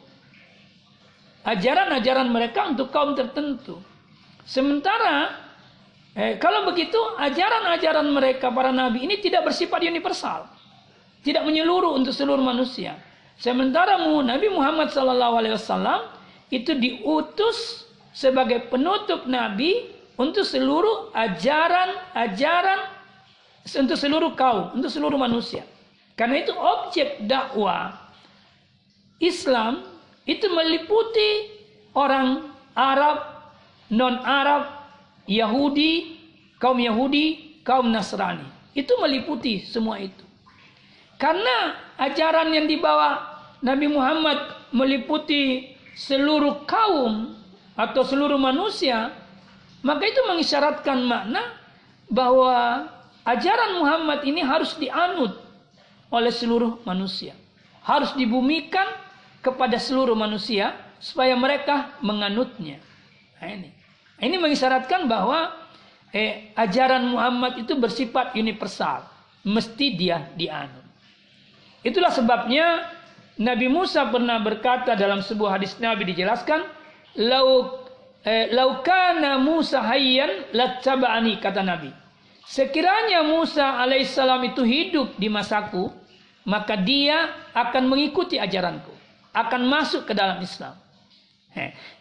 [1.50, 3.82] ajaran-ajaran mereka untuk kaum tertentu.
[4.46, 5.34] Sementara
[6.14, 10.46] eh, kalau begitu ajaran-ajaran mereka para nabi ini tidak bersifat universal,
[11.26, 12.96] tidak menyeluruh untuk seluruh manusia.
[13.40, 16.12] Sementara Nabi Muhammad SAW
[16.52, 19.88] itu diutus sebagai penutup nabi
[20.20, 23.00] untuk seluruh ajaran-ajaran
[23.80, 25.64] untuk seluruh kaum, untuk seluruh manusia.
[26.16, 27.96] Karena itu objek dakwah
[29.20, 29.84] Islam
[30.30, 31.50] itu meliputi
[31.90, 33.50] orang Arab,
[33.90, 34.62] non-Arab,
[35.26, 36.22] Yahudi,
[36.62, 38.46] kaum Yahudi, kaum Nasrani.
[38.70, 40.22] Itu meliputi semua itu.
[41.18, 43.18] Karena ajaran yang dibawa
[43.60, 47.34] Nabi Muhammad meliputi seluruh kaum
[47.74, 49.10] atau seluruh manusia,
[49.82, 51.58] maka itu mengisyaratkan makna
[52.06, 52.86] bahwa
[53.26, 55.34] ajaran Muhammad ini harus dianut
[56.08, 57.34] oleh seluruh manusia.
[57.84, 58.86] Harus dibumikan
[59.40, 62.78] kepada seluruh manusia supaya mereka menganutnya.
[63.40, 63.70] Nah, ini.
[64.20, 65.48] Ini mengisyaratkan bahwa
[66.12, 69.08] eh, ajaran Muhammad itu bersifat universal,
[69.48, 70.84] mesti dia dianut.
[71.80, 72.84] Itulah sebabnya
[73.40, 76.68] Nabi Musa pernah berkata dalam sebuah hadis Nabi dijelaskan,
[77.16, 77.80] "Lau
[78.20, 81.88] eh, laukana Musa hayyan lattaba'ani," kata Nabi.
[82.44, 85.88] Sekiranya Musa alaihissalam itu hidup di masaku,
[86.44, 88.89] maka dia akan mengikuti ajaranku
[89.30, 90.74] akan masuk ke dalam Islam.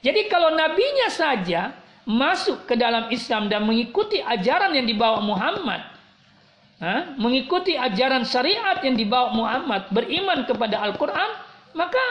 [0.05, 1.73] Jadi kalau nabinya saja
[2.05, 5.81] masuk ke dalam Islam dan mengikuti ajaran yang dibawa Muhammad,
[7.19, 11.29] mengikuti ajaran syariat yang dibawa Muhammad, beriman kepada Al-Quran,
[11.75, 12.03] maka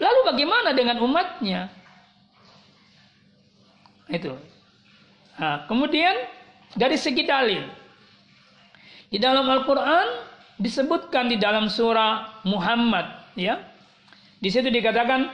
[0.00, 1.72] lalu bagaimana dengan umatnya?
[4.08, 4.36] Itu.
[5.40, 6.14] Nah, kemudian
[6.76, 7.64] dari segi dalil,
[9.08, 10.08] di dalam Al-Quran
[10.60, 13.58] disebutkan di dalam surah Muhammad, ya,
[14.38, 15.30] di situ dikatakan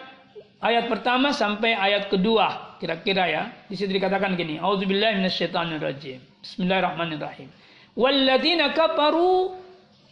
[0.61, 6.21] ayat pertama sampai ayat kedua, kira-kira ya, di situ dikatakan gini, Auzubillahi minasyaitonirrajim.
[6.41, 7.49] Bismillahirrahmanirrahim.
[7.97, 9.57] Walladzina kafaru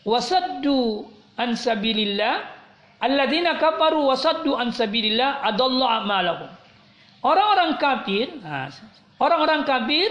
[0.04, 2.42] wasaddu an sabilillah
[3.00, 6.50] alladzina kafaru wasaddu an sabilillah adallu a'malahum.
[7.22, 8.30] Orang-orang kafir,
[9.18, 10.10] orang-orang kafir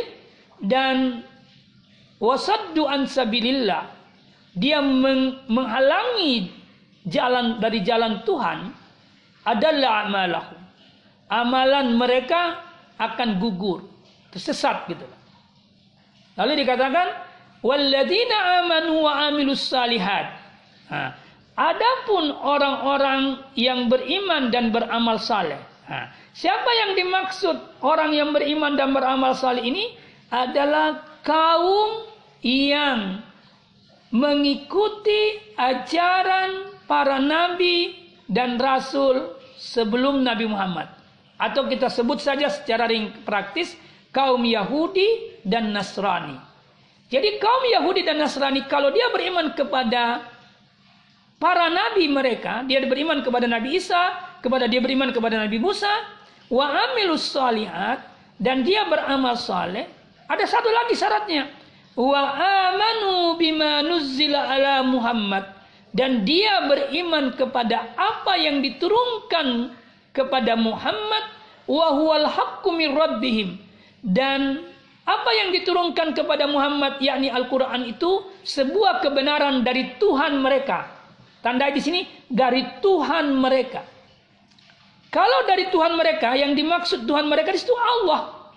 [0.63, 1.24] dan
[2.20, 3.94] wasaddu an sabilillah
[4.58, 6.50] dia menghalangi
[7.08, 8.72] jalan dari jalan Tuhan
[9.48, 10.60] adalah amalahum.
[11.28, 12.63] Amalan mereka
[12.96, 13.84] akan gugur,
[14.32, 15.04] tersesat gitu.
[16.39, 17.28] Lalu dikatakan
[17.65, 20.39] Walladzina amanu wa amilus salihat.
[20.88, 21.17] Ha.
[21.58, 25.58] Adapun orang-orang yang beriman dan beramal saleh.
[26.38, 29.98] Siapa yang dimaksud orang yang beriman dan beramal saleh ini
[30.30, 32.06] adalah kaum
[32.46, 33.26] yang
[34.13, 40.88] mengikuti ajaran para nabi dan rasul sebelum Nabi Muhammad.
[41.38, 43.78] Atau kita sebut saja secara ring praktis
[44.10, 46.39] kaum Yahudi dan Nasrani.
[47.08, 50.26] Jadi kaum Yahudi dan Nasrani kalau dia beriman kepada
[51.38, 55.89] para nabi mereka, dia beriman kepada Nabi Isa, kepada dia beriman kepada Nabi Musa,
[56.50, 58.02] wa amilus salihat
[58.41, 59.86] dan dia beramal saleh,
[60.26, 61.54] ada satu lagi syaratnya.
[61.97, 65.57] Wa amanu bima nuzzila ala Muhammad
[65.98, 69.74] dan dia beriman kepada apa yang diturunkan
[70.14, 71.26] kepada Muhammad
[71.66, 73.58] wa huwal haqqu min rabbihim
[74.06, 74.62] dan
[75.08, 80.94] apa yang diturunkan kepada Muhammad yakni Al-Qur'an itu sebuah kebenaran dari Tuhan mereka.
[81.40, 83.88] Tanda di sini dari Tuhan mereka.
[85.08, 88.52] Kalau dari Tuhan mereka yang dimaksud Tuhan mereka di situ Allah.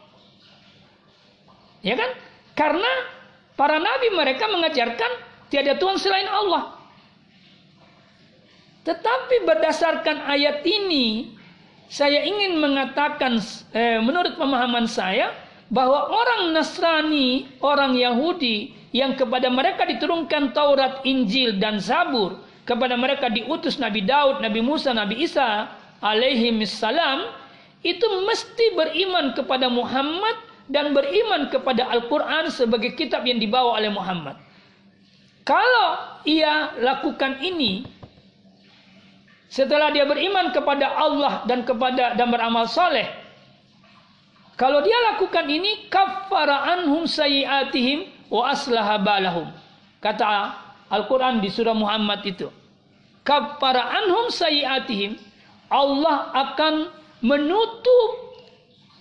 [1.86, 2.10] Ya kan?
[2.58, 2.90] Karena
[3.54, 5.10] para nabi mereka mengajarkan
[5.54, 6.79] tiada Tuhan selain Allah.
[8.80, 11.36] Tetapi berdasarkan ayat ini
[11.90, 13.42] saya ingin mengatakan
[13.74, 15.34] eh, menurut pemahaman saya
[15.68, 23.30] bahwa orang Nasrani, orang Yahudi yang kepada mereka diturunkan Taurat, Injil dan Zabur, kepada mereka
[23.30, 27.30] diutus Nabi Daud, Nabi Musa, Nabi Isa alaihi salam
[27.82, 30.36] itu mesti beriman kepada Muhammad
[30.70, 34.38] dan beriman kepada Al-Qur'an sebagai kitab yang dibawa oleh Muhammad.
[35.42, 37.82] Kalau ia lakukan ini
[39.50, 43.10] setelah dia beriman kepada Allah dan kepada dan beramal soleh,
[44.54, 49.50] kalau dia lakukan ini kaffara anhum sayiatihim wa aslaha balahum.
[49.98, 50.54] Kata
[50.86, 52.46] Al-Quran di surah Muhammad itu.
[53.26, 55.18] Kaffara anhum sayiatihim.
[55.70, 58.10] Allah akan menutup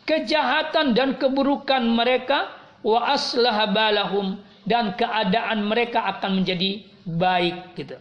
[0.09, 2.49] kejahatan dan keburukan mereka
[2.81, 7.97] wa aslaha balahum dan keadaan mereka akan menjadi baik gitu.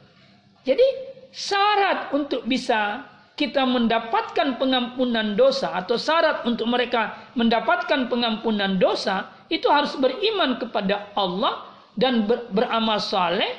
[0.68, 3.04] Jadi syarat untuk bisa
[3.38, 11.14] kita mendapatkan pengampunan dosa atau syarat untuk mereka mendapatkan pengampunan dosa itu harus beriman kepada
[11.14, 13.54] Allah dan ber, beramal saleh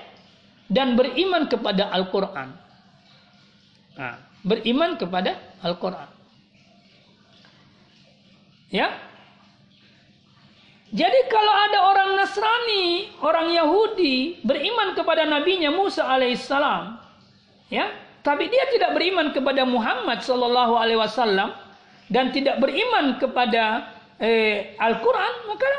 [0.68, 2.52] dan beriman kepada Al-Qur'an.
[3.96, 6.12] Nah, beriman kepada Al-Qur'an.
[8.70, 8.94] Ya.
[10.90, 16.98] Jadi kalau ada orang Nasrani, orang Yahudi beriman kepada nabinya Musa alaihissalam,
[17.70, 17.94] ya,
[18.26, 21.56] tapi dia tidak beriman kepada Muhammad sallallahu alaihi wasallam
[22.10, 25.70] dan tidak beriman kepada eh, Al-Qur'an, maka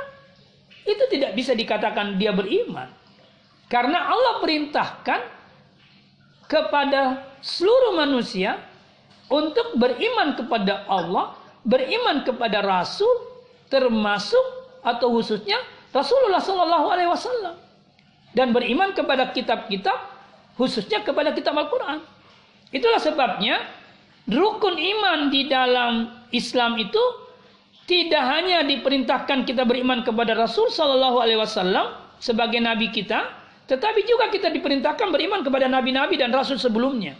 [0.86, 2.88] itu tidak bisa dikatakan dia beriman.
[3.70, 5.20] Karena Allah perintahkan
[6.50, 8.58] kepada seluruh manusia
[9.30, 13.30] untuk beriman kepada Allah, beriman kepada Rasul,
[13.70, 14.42] termasuk
[14.82, 15.60] atau khususnya
[15.94, 17.54] Rasulullah Sallallahu Alaihi Wasallam,
[18.34, 19.98] dan beriman kepada kitab-kitab,
[20.60, 22.04] khususnya kepada kitab Al-Quran.
[22.68, 23.64] Itulah sebabnya
[24.28, 27.00] rukun iman di dalam Islam itu
[27.88, 33.24] tidak hanya diperintahkan kita beriman kepada Rasul Shallallahu Alaihi Wasallam sebagai nabi kita,
[33.64, 37.16] tetapi juga kita diperintahkan beriman kepada nabi-nabi dan rasul sebelumnya.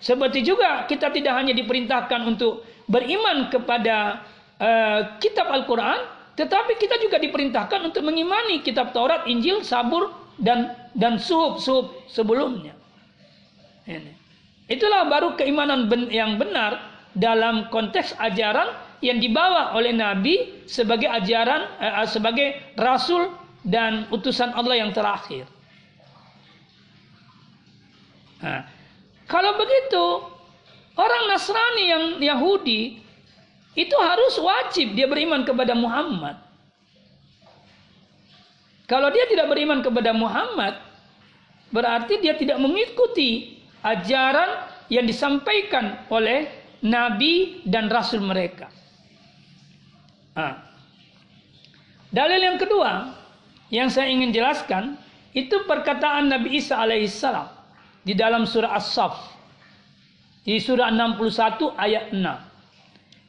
[0.00, 4.24] Seperti juga kita tidak hanya diperintahkan untuk beriman kepada
[4.56, 11.20] uh, kitab Al-Quran, tetapi kita juga diperintahkan untuk mengimani kitab Taurat, Injil, Sabur, dan dan
[11.20, 12.76] suhub-suhub sebelumnya.
[13.88, 14.12] Ini.
[14.68, 16.76] Itulah baru keimanan yang benar
[17.16, 23.32] dalam konteks ajaran yang dibawa oleh Nabi sebagai ajaran eh, sebagai rasul
[23.64, 25.48] dan utusan Allah yang terakhir.
[28.38, 28.62] Nah,
[29.26, 30.04] kalau begitu
[30.94, 33.02] orang Nasrani yang Yahudi
[33.74, 36.47] itu harus wajib dia beriman kepada Muhammad.
[38.88, 40.80] Kalau dia tidak beriman kepada Muhammad,
[41.68, 46.48] berarti dia tidak mengikuti ajaran yang disampaikan oleh
[46.80, 48.72] nabi dan rasul mereka.
[50.32, 50.64] Nah.
[52.08, 53.12] Dalil yang kedua
[53.68, 54.96] yang saya ingin jelaskan
[55.36, 57.52] itu perkataan Nabi Isa alaihissalam
[58.00, 59.36] di dalam surah As-Saff
[60.48, 62.24] di surah 61 ayat 6.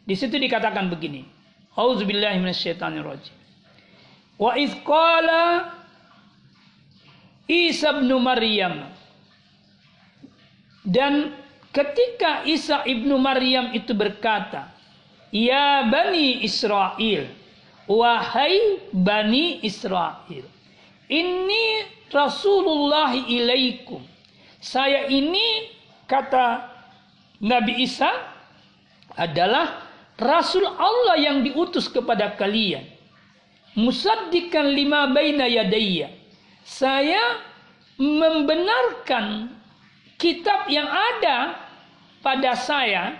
[0.07, 1.27] Di situ dikatakan begini.
[1.75, 3.38] Auzubillahi minasyaitonirrajim.
[4.39, 5.75] Wa iz qala
[7.49, 8.87] Isa bin Maryam
[10.89, 11.37] dan
[11.69, 14.73] ketika Isa ibnu Maryam itu berkata,
[15.29, 17.29] Ya Bani Israel,
[17.85, 20.45] wahai Bani Israel,
[21.05, 21.65] ini
[22.09, 24.01] Rasulullah ilaikum.
[24.57, 25.69] Saya ini
[26.09, 26.73] kata
[27.37, 28.09] Nabi Isa
[29.13, 29.85] adalah
[30.17, 32.98] Rasul Allah yang diutus kepada kalian.
[33.77, 36.09] Musaddikan lima baina yadayya.
[36.65, 37.41] Saya
[37.99, 39.53] membenarkan
[40.15, 41.57] kitab yang ada
[42.23, 43.17] pada saya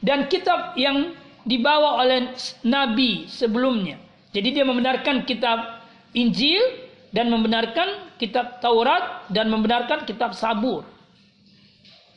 [0.00, 1.12] dan kitab yang
[1.44, 2.32] dibawa oleh
[2.64, 3.96] nabi sebelumnya.
[4.30, 5.82] Jadi dia membenarkan kitab
[6.14, 6.62] Injil
[7.10, 10.86] dan membenarkan kitab Taurat dan membenarkan kitab Sabur.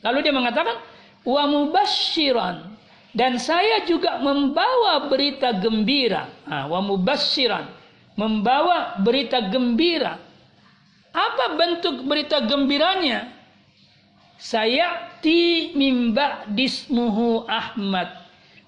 [0.04, 0.78] Lalu dia mengatakan
[1.24, 2.73] wa mubasyiran
[3.14, 6.26] dan saya juga membawa berita gembira.
[6.46, 7.70] Wa mubasyiran
[8.18, 10.18] membawa berita gembira.
[11.14, 13.30] Apa bentuk berita gembiranya?
[14.34, 18.10] Saya ti mimba dismuhu Ahmad.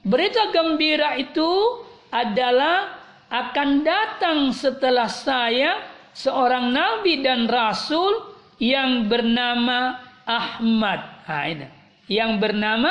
[0.06, 1.82] Berita gembira itu
[2.14, 5.82] adalah akan datang setelah saya
[6.14, 8.30] seorang nabi dan rasul
[8.62, 11.02] yang bernama Ahmad.
[11.26, 11.66] Nah, ini.
[12.06, 12.90] Yang bernama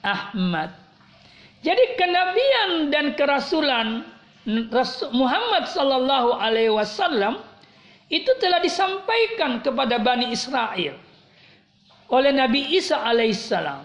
[0.00, 0.85] Ahmad.
[1.66, 4.06] Jadi kenabian dan kerasulan
[5.10, 7.42] Muhammad sallallahu alaihi wasallam
[8.06, 10.94] itu telah disampaikan kepada Bani Israel
[12.06, 13.82] oleh Nabi Isa alaihissalam.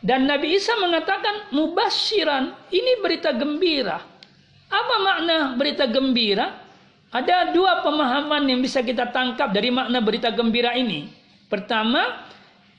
[0.00, 4.00] Dan Nabi Isa mengatakan mubasyiran, ini berita gembira.
[4.72, 6.64] Apa makna berita gembira?
[7.12, 11.12] Ada dua pemahaman yang bisa kita tangkap dari makna berita gembira ini.
[11.52, 12.24] Pertama,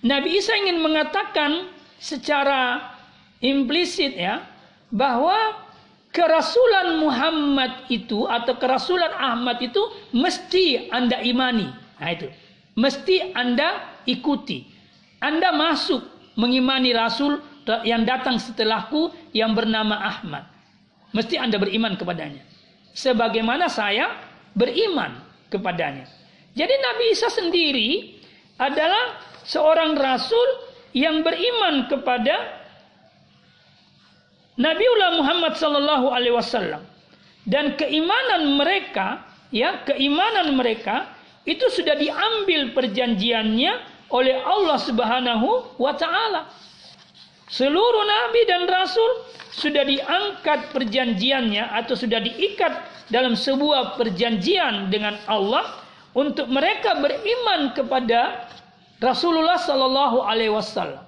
[0.02, 1.70] Nabi Isa ingin mengatakan
[2.02, 2.98] secara
[3.40, 4.44] implisit ya
[4.92, 5.36] bahwa
[6.10, 9.80] kerasulan Muhammad itu atau kerasulan Ahmad itu
[10.12, 11.70] mesti Anda imani.
[12.00, 12.28] Nah itu.
[12.80, 14.64] Mesti Anda ikuti.
[15.20, 16.00] Anda masuk
[16.40, 17.44] mengimani Rasul
[17.84, 20.48] yang datang setelahku yang bernama Ahmad.
[21.12, 22.42] Mesti Anda beriman kepadanya.
[22.96, 24.16] Sebagaimana saya
[24.56, 25.22] beriman
[25.52, 26.08] kepadanya.
[26.58, 28.18] Jadi Nabi Isa sendiri
[28.58, 30.48] adalah seorang Rasul
[30.98, 32.59] yang beriman kepada
[34.60, 36.84] Nabiullah Muhammad sallallahu alaihi wasallam
[37.48, 39.24] dan keimanan mereka
[39.56, 41.16] ya keimanan mereka
[41.48, 43.72] itu sudah diambil perjanjiannya
[44.12, 46.52] oleh Allah Subhanahu wa taala.
[47.50, 52.74] Seluruh nabi dan rasul sudah diangkat perjanjiannya atau sudah diikat
[53.10, 55.82] dalam sebuah perjanjian dengan Allah
[56.14, 58.46] untuk mereka beriman kepada
[59.02, 61.02] Rasulullah sallallahu alaihi wasallam.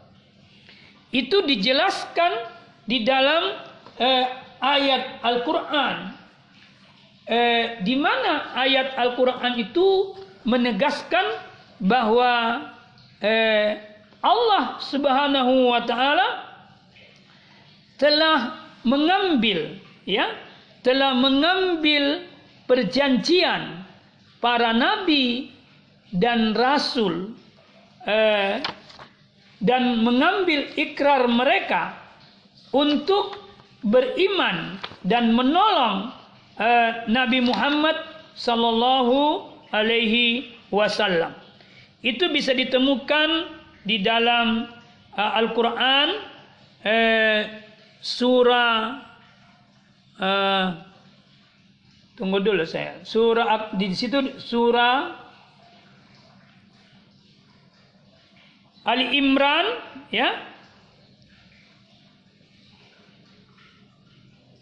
[1.11, 2.50] Itu dijelaskan
[2.85, 3.57] di dalam
[3.97, 4.25] eh,
[4.61, 6.17] ayat Al-Qur'an
[7.25, 11.25] eh, di mana ayat Al-Qur'an itu menegaskan
[11.81, 12.65] bahwa
[13.21, 13.77] eh,
[14.21, 16.27] Allah Subhanahu wa taala
[17.97, 19.77] telah mengambil
[20.09, 20.33] ya
[20.81, 22.25] telah mengambil
[22.65, 23.85] perjanjian
[24.41, 25.53] para nabi
[26.09, 27.37] dan rasul
[28.09, 28.57] eh,
[29.61, 32.00] dan mengambil ikrar mereka
[32.71, 33.39] untuk
[33.83, 36.11] beriman dan menolong
[36.59, 37.95] eh, Nabi Muhammad
[38.35, 41.35] sallallahu alaihi wasallam.
[42.01, 44.69] Itu bisa ditemukan di dalam
[45.17, 46.07] uh, Al-Quran
[46.85, 47.41] eh,
[48.01, 48.77] surah
[50.17, 50.65] uh,
[52.17, 55.17] tunggu dulu saya surah di situ surah
[58.81, 59.65] Ali Imran
[60.09, 60.50] ya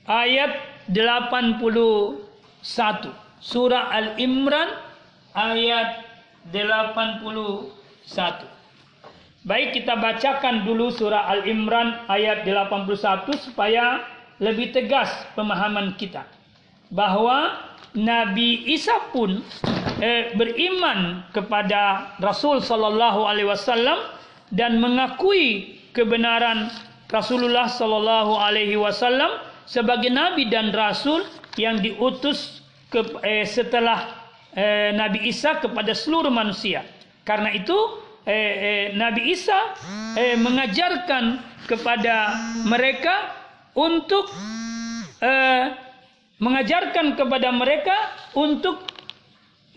[0.09, 0.57] ayat
[0.89, 2.25] 81
[3.39, 4.73] surah Al Imran
[5.37, 6.09] ayat
[6.51, 7.79] 81.
[9.47, 14.03] Baik kita bacakan dulu surah Al-Imran ayat 81 supaya
[14.43, 16.27] lebih tegas pemahaman kita.
[16.91, 17.55] Bahwa
[17.95, 19.41] Nabi Isa pun
[20.03, 23.97] eh, beriman kepada Rasul sallallahu alaihi wasallam
[24.53, 26.69] dan mengakui kebenaran
[27.09, 29.33] Rasulullah sallallahu alaihi wasallam
[29.69, 31.21] sebagai nabi dan rasul
[31.61, 34.17] yang diutus ke, eh, setelah
[34.57, 36.81] eh, Nabi Isa kepada seluruh manusia.
[37.21, 37.77] Karena itu
[38.25, 39.77] eh, eh, Nabi Isa
[40.17, 41.37] eh, mengajarkan
[41.69, 42.33] kepada
[42.65, 43.37] mereka
[43.77, 44.33] untuk
[45.21, 45.65] eh,
[46.41, 47.97] mengajarkan kepada mereka
[48.33, 48.89] untuk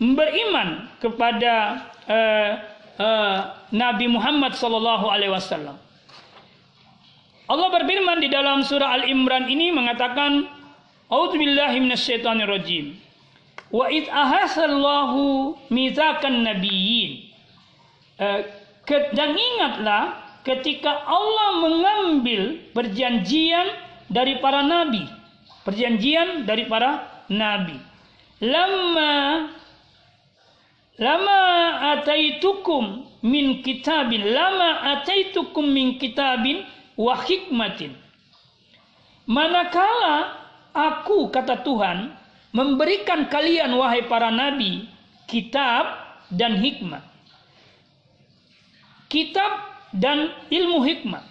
[0.01, 2.51] beriman kepada eh,
[2.97, 3.39] eh,
[3.69, 5.77] Nabi Muhammad sallallahu alaihi wasallam.
[7.49, 10.47] Allah berfirman di dalam surah Al-Imran ini mengatakan
[11.11, 12.95] A'udzubillahi minasyaitonirrajim.
[13.69, 17.33] Wa id ahasallahu mizakan nabiyyin
[18.23, 18.41] Eh,
[18.87, 23.73] dan ingatlah ketika Allah mengambil perjanjian
[24.05, 25.01] dari para nabi,
[25.65, 27.79] perjanjian dari para nabi.
[28.43, 29.49] Lama
[31.01, 31.41] lama
[31.97, 36.61] ataitukum min kitabin, lama ataitukum min kitabin
[36.99, 37.95] wa hikmatin.
[39.25, 40.37] Manakala
[40.75, 42.11] aku kata Tuhan
[42.51, 44.85] memberikan kalian wahai para nabi
[45.25, 45.95] kitab
[46.29, 47.13] dan hikmat
[49.13, 51.21] kitab dan ilmu hikmah.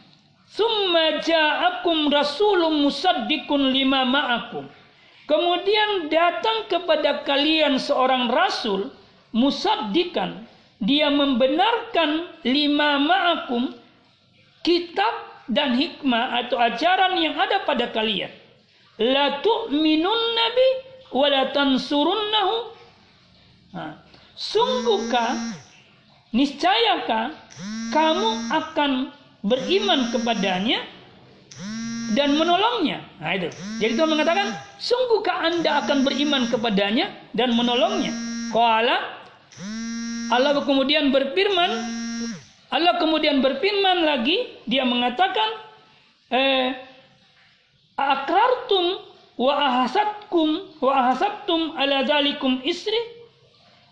[0.46, 4.70] Summa ja'akum rasulun musaddiqun lima ma'akum.
[5.26, 8.94] Kemudian datang kepada kalian seorang rasul
[9.34, 10.46] musaddikan.
[10.82, 13.74] Dia membenarkan lima ma'akum
[14.62, 18.30] kitab dan hikmah atau ajaran yang ada pada kalian.
[19.00, 20.68] La tu'minun nabi
[21.10, 22.54] wa la tansurunnahu.
[24.36, 25.32] Sungguhkah
[26.32, 27.34] niscayakah
[27.92, 28.90] kamu akan
[29.42, 30.84] beriman kepadanya
[32.12, 33.00] dan menolongnya.
[33.18, 33.48] Nah itu.
[33.80, 38.12] Jadi Tuhan mengatakan, sungguhkah anda akan beriman kepadanya dan menolongnya?
[38.52, 39.20] Kuala
[40.32, 41.70] Allah kemudian berfirman,
[42.72, 45.60] Allah kemudian berfirman lagi, dia mengatakan,
[46.32, 46.72] eh,
[48.00, 48.96] akrartum
[49.36, 52.96] wa ahasatkum wa ahasabtum ala zalikum isri?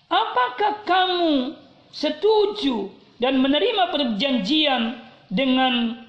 [0.08, 1.60] Apakah kamu
[1.92, 2.88] setuju
[3.20, 4.96] dan menerima perjanjian
[5.28, 6.00] dengan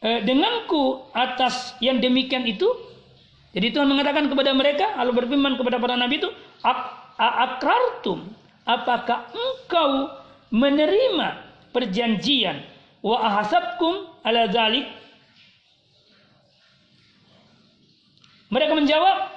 [0.00, 2.70] eh, denganku atas yang demikian itu
[3.56, 6.28] jadi Tuhan mengatakan kepada mereka Allah berfirman kepada para nabi itu
[7.16, 8.28] akrartum
[8.64, 10.12] apakah engkau
[10.52, 11.45] menerima
[11.76, 12.64] perjanjian
[13.04, 14.88] wa ahasabkum ala zalik
[18.48, 19.28] mereka menjawab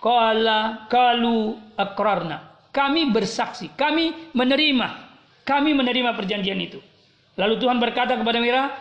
[0.00, 4.88] qala kalu akrarna kami bersaksi, kami menerima,
[5.46, 6.82] kami menerima perjanjian itu.
[7.38, 8.74] Lalu Tuhan berkata kepada mereka,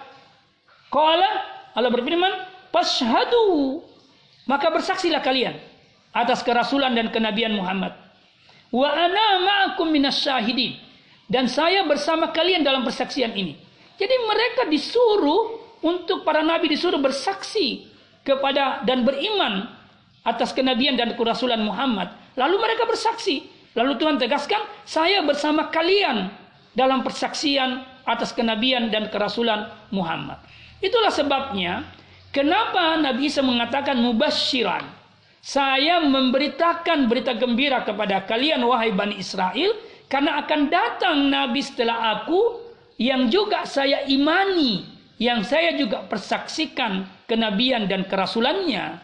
[0.89, 1.29] Qala
[1.77, 2.33] Allah berfirman,
[2.73, 3.81] "Fashhadu."
[4.49, 5.55] Maka bersaksilah kalian
[6.09, 7.93] atas kerasulan dan kenabian Muhammad.
[8.73, 10.25] Wa ana ma'akum minas.
[11.33, 13.57] Dan saya bersama kalian dalam persaksian ini.
[13.97, 17.89] Jadi mereka disuruh untuk para nabi disuruh bersaksi
[18.21, 19.65] kepada dan beriman
[20.21, 22.13] atas kenabian dan kerasulan Muhammad.
[22.37, 26.29] Lalu mereka bersaksi Lalu Tuhan tegaskan, saya bersama kalian
[26.77, 30.37] dalam persaksian atas kenabian dan kerasulan Muhammad.
[30.77, 31.81] Itulah sebabnya
[32.29, 35.01] kenapa Nabi Isa mengatakan mubasyiran.
[35.43, 39.75] Saya memberitakan berita gembira kepada kalian wahai Bani Israel
[40.13, 42.61] karena akan datang Nabi setelah aku
[43.01, 44.85] yang juga saya imani,
[45.17, 49.01] yang saya juga persaksikan kenabian dan kerasulannya.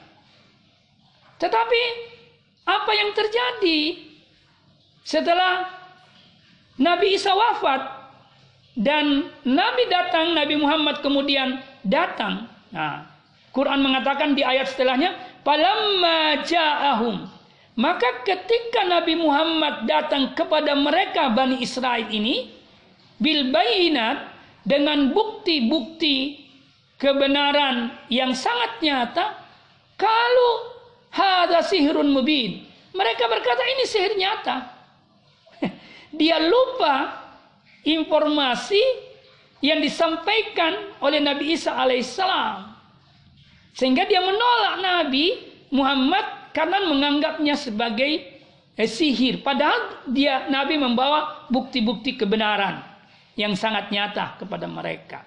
[1.42, 1.82] Tetapi
[2.70, 4.06] apa yang terjadi?
[5.02, 5.66] Setelah
[6.78, 7.90] Nabi Isa wafat
[8.78, 12.46] dan Nabi datang, Nabi Muhammad kemudian datang.
[12.70, 13.10] Nah,
[13.50, 17.39] Quran mengatakan di ayat setelahnya, "Falamma ja'ahum"
[17.80, 22.52] Maka ketika Nabi Muhammad datang kepada mereka Bani Israel ini
[23.16, 24.36] bil bayinat
[24.68, 26.44] dengan bukti-bukti
[27.00, 29.32] kebenaran yang sangat nyata,
[29.96, 30.76] kalau
[31.08, 32.68] hadza sihrun mubin.
[32.92, 34.76] Mereka berkata ini sihir nyata.
[36.20, 37.16] Dia lupa
[37.88, 38.84] informasi
[39.64, 42.76] yang disampaikan oleh Nabi Isa alaihissalam.
[43.72, 45.40] Sehingga dia menolak Nabi
[45.72, 48.26] Muhammad karena menganggapnya sebagai
[48.76, 49.42] eh, sihir.
[49.42, 52.82] Padahal dia Nabi membawa bukti-bukti kebenaran
[53.40, 55.24] yang sangat nyata kepada mereka.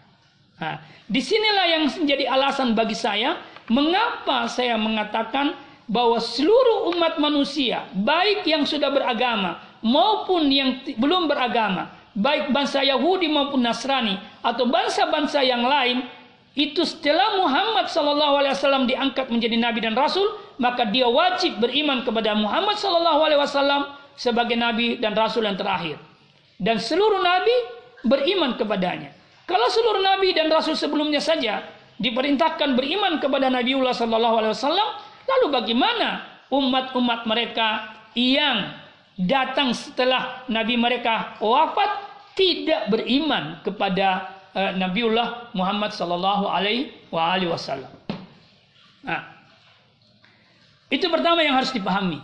[0.61, 5.57] Nah, di sinilah yang menjadi alasan bagi saya mengapa saya mengatakan
[5.91, 13.29] bahwa seluruh umat manusia, baik yang sudah beragama maupun yang belum beragama baik bangsa Yahudi
[13.29, 16.05] maupun Nasrani atau bangsa-bangsa yang lain
[16.53, 22.79] itu setelah Muhammad wasallam diangkat menjadi nabi dan rasul, maka dia wajib beriman kepada Muhammad
[22.79, 25.99] sallallahu alaihi wasallam sebagai nabi dan rasul yang terakhir.
[26.63, 27.57] Dan seluruh nabi
[28.07, 29.11] beriman kepadanya.
[29.43, 31.67] Kalau seluruh nabi dan rasul sebelumnya saja
[31.99, 34.89] diperintahkan beriman kepada Nabiullah sallallahu alaihi wasallam,
[35.27, 36.09] lalu bagaimana
[36.55, 38.79] umat-umat mereka yang
[39.19, 41.91] datang setelah nabi mereka wafat
[42.39, 46.95] tidak beriman kepada uh, Nabiullah Muhammad sallallahu alaihi
[47.51, 47.91] wasallam.
[49.03, 49.42] Nah,
[50.93, 52.21] itu pertama yang harus dipahami.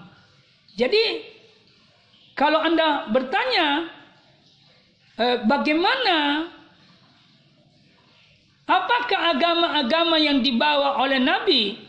[0.77, 1.25] Jadi
[2.37, 3.89] kalau Anda bertanya
[5.17, 6.47] eh, bagaimana
[8.69, 11.81] apakah agama-agama yang dibawa oleh Nabi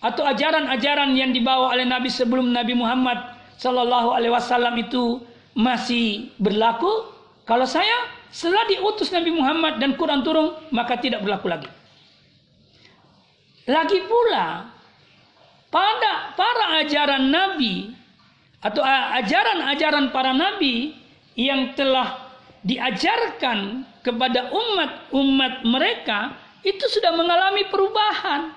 [0.00, 3.20] atau ajaran-ajaran yang dibawa oleh Nabi sebelum Nabi Muhammad
[3.60, 5.20] Sallallahu Alaihi Wasallam itu
[5.52, 7.12] masih berlaku?
[7.44, 11.68] Kalau saya setelah diutus Nabi Muhammad dan Quran turun, maka tidak berlaku lagi.
[13.68, 14.71] Lagi pula,
[15.72, 17.96] pada para ajaran Nabi
[18.60, 20.94] atau ajaran-ajaran para Nabi
[21.32, 22.30] yang telah
[22.62, 28.54] diajarkan kepada umat-umat mereka itu sudah mengalami perubahan.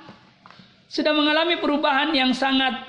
[0.85, 2.85] Sudah mengalami perubahan yang sangat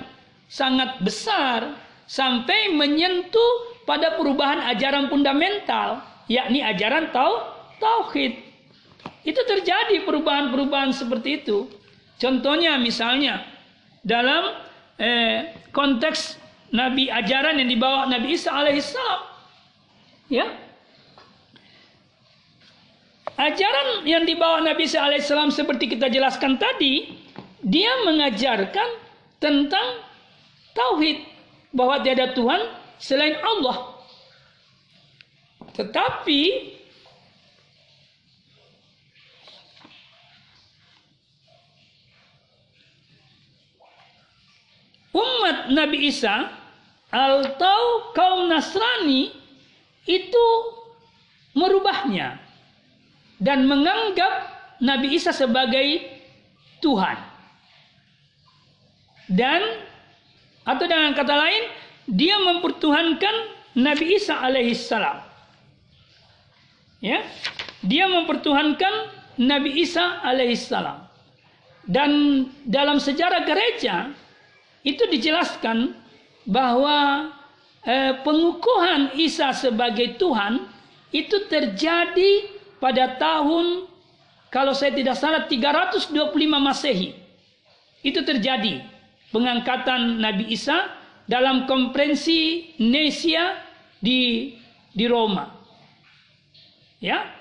[0.46, 1.72] sangat besar
[2.04, 7.46] sampai menyentuh pada perubahan ajaran fundamental yakni ajaran tau
[7.80, 8.36] tauhid.
[9.26, 11.66] Itu terjadi perubahan-perubahan seperti itu.
[12.20, 13.55] Contohnya misalnya
[14.06, 14.54] dalam
[15.02, 16.38] eh, konteks
[16.70, 19.20] Nabi ajaran yang dibawa Nabi Isa alaihissalam,
[20.30, 20.46] ya
[23.34, 27.18] ajaran yang dibawa Nabi Isa alaihissalam seperti kita jelaskan tadi,
[27.66, 28.88] dia mengajarkan
[29.42, 30.06] tentang
[30.72, 31.26] tauhid
[31.74, 32.62] bahwa tiada Tuhan
[33.02, 33.98] selain Allah.
[35.76, 36.40] Tetapi
[45.16, 46.52] umat Nabi Isa
[47.08, 49.32] atau kaum Nasrani
[50.04, 50.46] itu
[51.56, 52.36] merubahnya
[53.40, 54.52] dan menganggap
[54.84, 56.04] Nabi Isa sebagai
[56.84, 57.16] Tuhan.
[59.26, 59.64] Dan
[60.62, 61.64] atau dengan kata lain,
[62.06, 63.34] dia mempertuhankan
[63.78, 65.24] Nabi Isa alaihissalam.
[67.00, 67.22] Ya,
[67.82, 68.94] dia mempertuhankan
[69.40, 71.06] Nabi Isa alaihissalam.
[71.86, 72.10] Dan
[72.66, 74.10] dalam sejarah gereja
[74.86, 75.98] itu dijelaskan
[76.46, 77.34] bahwa
[77.82, 80.62] eh, pengukuhan Isa sebagai Tuhan
[81.10, 82.46] itu terjadi
[82.78, 83.90] pada tahun
[84.54, 86.14] kalau saya tidak salah 325
[86.62, 87.18] Masehi.
[88.06, 88.86] Itu terjadi
[89.34, 90.86] pengangkatan Nabi Isa
[91.26, 93.58] dalam konferensi Nesia
[93.98, 94.54] di
[94.94, 95.50] di Roma.
[97.02, 97.34] Ya.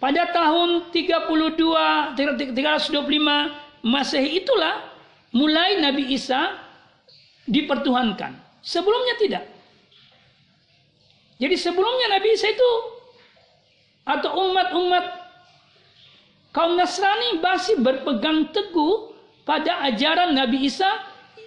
[0.00, 4.97] Pada tahun 32 325 Masehi itulah
[5.32, 6.56] mulai Nabi Isa
[7.48, 8.36] dipertuhankan.
[8.60, 9.44] Sebelumnya tidak.
[11.38, 12.70] Jadi sebelumnya Nabi Isa itu
[14.08, 15.04] atau umat-umat
[16.50, 19.14] kaum Nasrani masih berpegang teguh
[19.46, 20.88] pada ajaran Nabi Isa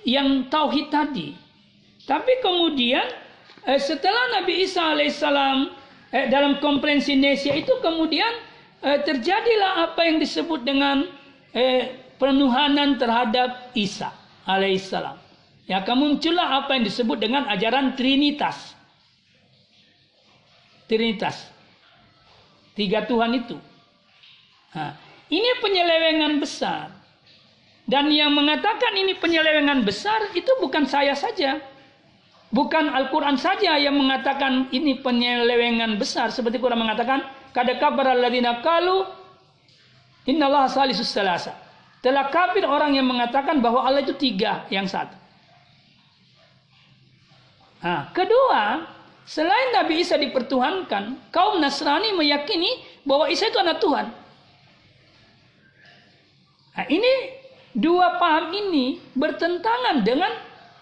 [0.07, 1.37] yang tauhid tadi.
[2.07, 3.05] Tapi kemudian
[3.69, 5.69] eh, setelah Nabi Isa alaihissalam
[6.09, 8.31] eh, dalam komprensi Nesia itu kemudian
[8.81, 11.05] eh, terjadilah apa yang disebut dengan
[11.53, 14.13] eh, penuhanan terhadap Isa
[14.45, 15.17] alaihissalam.
[15.65, 18.77] Ya, kemuncullah apa yang disebut dengan ajaran Trinitas.
[20.85, 21.49] Trinitas.
[22.77, 23.57] Tiga Tuhan itu.
[24.77, 24.93] Nah,
[25.33, 26.93] ini penyelewengan besar.
[27.89, 31.59] Dan yang mengatakan ini penyelewengan besar itu bukan saya saja.
[32.51, 36.35] Bukan Al-Quran saja yang mengatakan ini penyelewengan besar.
[36.35, 39.03] Seperti Quran mengatakan, Kada kabar alladzina kalu
[40.27, 41.51] innallaha salisus salasa.
[42.01, 45.13] Telah kafir orang yang mengatakan bahwa Allah itu tiga yang satu.
[47.81, 48.89] Nah, kedua,
[49.25, 54.09] selain Nabi Isa dipertuhankan, kaum Nasrani meyakini bahwa Isa itu anak Tuhan.
[56.77, 57.13] Nah, ini
[57.77, 60.33] dua paham ini bertentangan dengan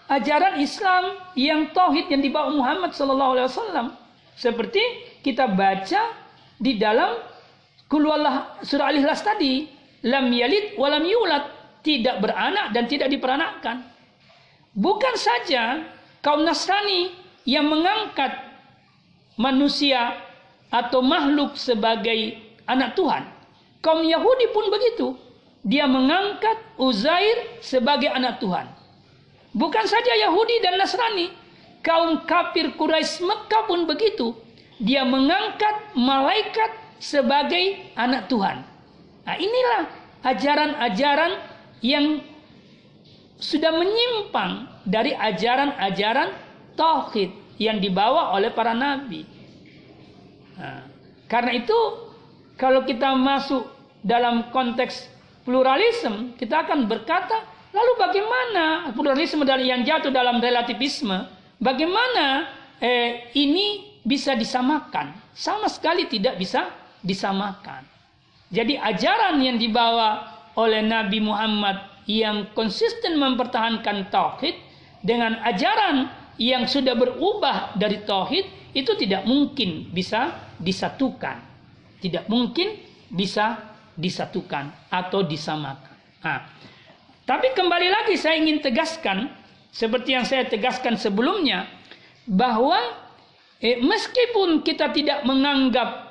[0.08, 3.86] ajaran Islam yang tauhid yang dibawa Muhammad sallallahu alaihi wasallam.
[4.36, 4.80] Seperti
[5.20, 6.16] kita baca
[6.56, 7.16] di dalam
[7.88, 13.84] kulwallah surah Al-Ikhlas tadi, lam yalid walam yulad, tidak beranak dan tidak diperanakkan.
[14.76, 15.82] Bukan saja
[16.22, 17.10] kaum Nasrani
[17.48, 18.36] yang mengangkat
[19.40, 20.14] manusia
[20.70, 22.38] atau makhluk sebagai
[22.68, 23.26] anak Tuhan.
[23.80, 25.16] Kaum Yahudi pun begitu.
[25.60, 28.64] Dia mengangkat Uzair sebagai anak Tuhan.
[29.52, 31.28] Bukan saja Yahudi dan Nasrani,
[31.82, 34.36] kaum kafir Quraisy Mekah pun begitu.
[34.80, 38.64] dia mengangkat malaikat sebagai anak Tuhan.
[39.30, 39.82] Nah, inilah
[40.26, 41.38] ajaran-ajaran
[41.86, 42.18] yang
[43.38, 46.34] sudah menyimpang dari ajaran-ajaran
[46.74, 47.30] tauhid
[47.62, 49.22] yang dibawa oleh para nabi.
[50.58, 50.82] Nah,
[51.30, 51.78] karena itu
[52.58, 53.70] kalau kita masuk
[54.02, 55.06] dalam konteks
[55.46, 61.30] pluralisme, kita akan berkata, lalu bagaimana pluralisme yang jatuh dalam relativisme?
[61.62, 62.50] Bagaimana
[62.82, 65.14] eh, ini bisa disamakan?
[65.38, 66.66] Sama sekali tidak bisa
[66.98, 67.99] disamakan.
[68.50, 70.26] Jadi ajaran yang dibawa
[70.58, 74.58] oleh Nabi Muhammad yang konsisten mempertahankan tauhid
[75.06, 81.38] dengan ajaran yang sudah berubah dari tauhid itu tidak mungkin bisa disatukan.
[82.02, 82.74] Tidak mungkin
[83.06, 85.94] bisa disatukan atau disamakan.
[86.24, 86.40] Nah,
[87.22, 89.30] tapi kembali lagi saya ingin tegaskan
[89.70, 91.70] seperti yang saya tegaskan sebelumnya
[92.26, 92.78] bahwa
[93.62, 96.09] eh, meskipun kita tidak menganggap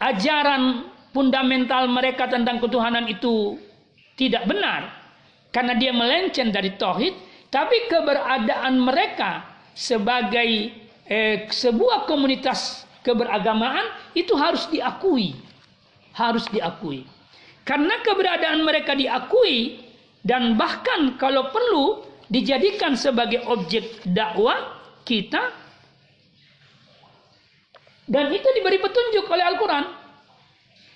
[0.00, 3.56] ajaran fundamental mereka tentang ketuhanan itu
[4.16, 5.06] tidak benar
[5.56, 7.16] karena dia melenceng dari tauhid,
[7.48, 9.40] tapi keberadaan mereka
[9.72, 10.68] sebagai
[11.08, 15.32] eh, sebuah komunitas keberagamaan itu harus diakui,
[16.12, 17.08] harus diakui.
[17.64, 19.80] Karena keberadaan mereka diakui
[20.20, 24.76] dan bahkan kalau perlu dijadikan sebagai objek dakwah
[25.08, 25.56] kita
[28.06, 29.84] dan itu diberi petunjuk oleh Al-Quran.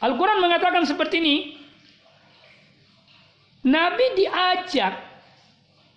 [0.01, 1.37] Al-Quran mengatakan seperti ini,
[3.67, 4.95] Nabi diajak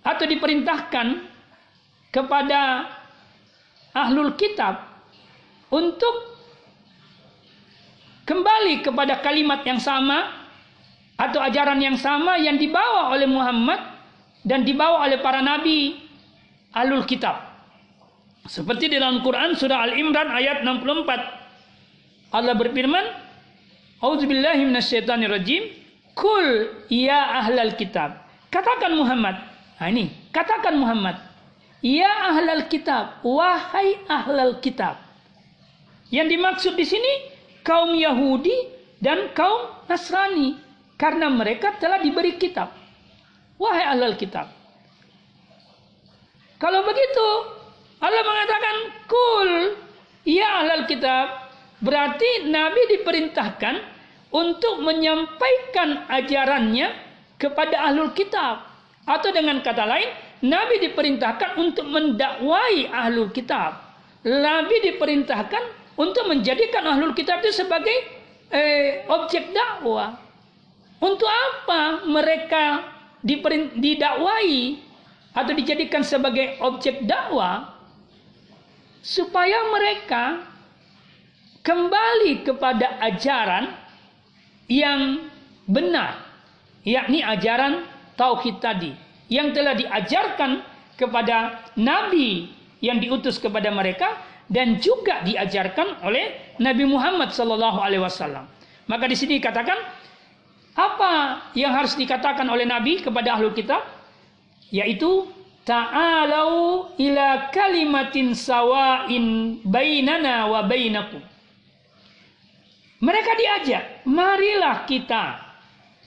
[0.03, 1.07] atau diperintahkan
[2.11, 2.91] kepada
[3.95, 4.83] ahlul kitab
[5.71, 6.35] untuk
[8.27, 10.43] kembali kepada kalimat yang sama
[11.15, 13.79] atau ajaran yang sama yang dibawa oleh Muhammad
[14.43, 16.03] dan dibawa oleh para nabi
[16.75, 17.52] ahlul kitab.
[18.43, 22.35] Seperti di dalam Quran surah Al-Imran ayat 64.
[22.35, 23.05] Allah berfirman,
[24.03, 25.63] "A'udzubillahi minasyaitonirrajim."
[26.13, 28.21] Kul ya ahlal kitab.
[28.53, 29.33] Katakan Muhammad.
[29.81, 31.17] Nah ini, katakan Muhammad.
[31.81, 35.01] Ya ahlal kitab, wahai ahlal kitab.
[36.13, 37.13] Yang dimaksud di sini
[37.65, 38.53] kaum Yahudi
[39.01, 40.55] dan kaum Nasrani
[41.01, 42.71] karena mereka telah diberi kitab.
[43.57, 44.53] Wahai ahlal kitab.
[46.61, 47.27] Kalau begitu,
[48.03, 48.75] Allah mengatakan
[49.07, 49.49] kul
[50.27, 51.47] ya ahlal kitab,
[51.79, 53.75] berarti Nabi diperintahkan
[54.35, 56.91] untuk menyampaikan ajarannya
[57.39, 58.67] kepada ahlul kitab.
[59.07, 60.11] Atau dengan kata lain,
[60.43, 63.79] Nabi diperintahkan untuk mendakwai ahlul kitab.
[64.23, 67.95] Nabi diperintahkan untuk menjadikan ahlul kitab itu sebagai
[68.51, 70.19] eh, objek dakwah.
[70.99, 72.83] Untuk apa mereka
[73.75, 74.79] didakwai
[75.35, 77.72] atau dijadikan sebagai objek dakwah?
[79.03, 80.47] Supaya mereka
[81.59, 83.75] kembali kepada ajaran
[84.71, 85.27] yang
[85.67, 86.23] benar,
[86.87, 87.83] yakni ajaran
[88.15, 88.95] tauhid tadi
[89.27, 90.63] yang telah diajarkan
[90.95, 92.47] kepada nabi
[92.83, 94.19] yang diutus kepada mereka
[94.51, 98.43] dan juga diajarkan oleh Nabi Muhammad sallallahu alaihi wasallam.
[98.91, 99.79] Maka di sini dikatakan
[100.75, 101.13] apa
[101.55, 103.85] yang harus dikatakan oleh nabi kepada ahlu kitab
[104.73, 105.29] yaitu
[105.63, 111.23] ta'alau ila kalimatin sawain bainana wa bainakum
[113.03, 115.35] mereka diajak, marilah kita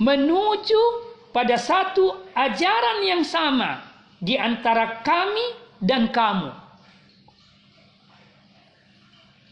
[0.01, 0.83] menuju
[1.29, 3.85] pada satu ajaran yang sama
[4.17, 6.49] di antara kami dan kamu.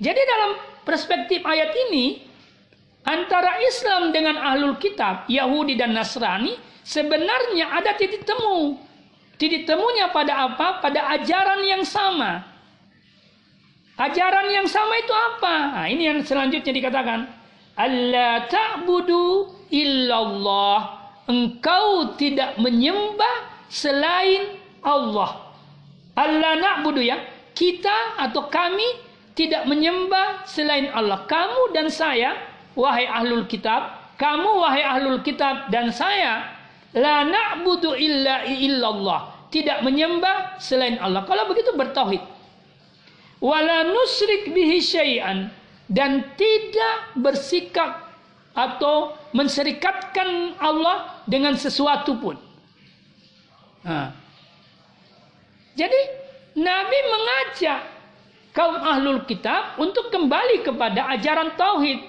[0.01, 0.57] Jadi dalam
[0.89, 2.25] perspektif ayat ini,
[3.05, 8.81] antara Islam dengan ahlul kitab, Yahudi dan Nasrani, sebenarnya ada titik temu.
[9.35, 10.79] Titik temunya pada apa?
[10.79, 12.47] Pada ajaran yang sama.
[13.95, 15.55] Ajaran yang sama itu apa?
[15.75, 17.27] Nah, ini yang selanjutnya dikatakan.
[17.75, 21.03] Allah ta'budu illallah.
[21.27, 24.55] Engkau tidak menyembah selain
[24.87, 25.51] Allah.
[26.15, 27.19] Allah na'budu ya.
[27.55, 28.87] Kita atau kami
[29.35, 31.27] tidak menyembah selain Allah.
[31.27, 32.39] Kamu dan saya,
[32.79, 34.15] wahai ahlul kitab.
[34.15, 36.54] Kamu wahai ahlul kitab dan saya.
[36.95, 39.51] La na'budu illa illallah.
[39.51, 41.23] Tidak menyembah selain Allah.
[41.27, 42.35] Kalau begitu bertauhid
[43.45, 45.53] wala nusrik bihi syai'an
[45.93, 48.09] dan tidak bersikap
[48.57, 52.41] atau menserikatkan Allah dengan sesuatu pun.
[55.77, 56.01] Jadi
[56.57, 57.81] Nabi mengajak
[58.57, 62.01] kaum ahlul kitab untuk kembali kepada ajaran tauhid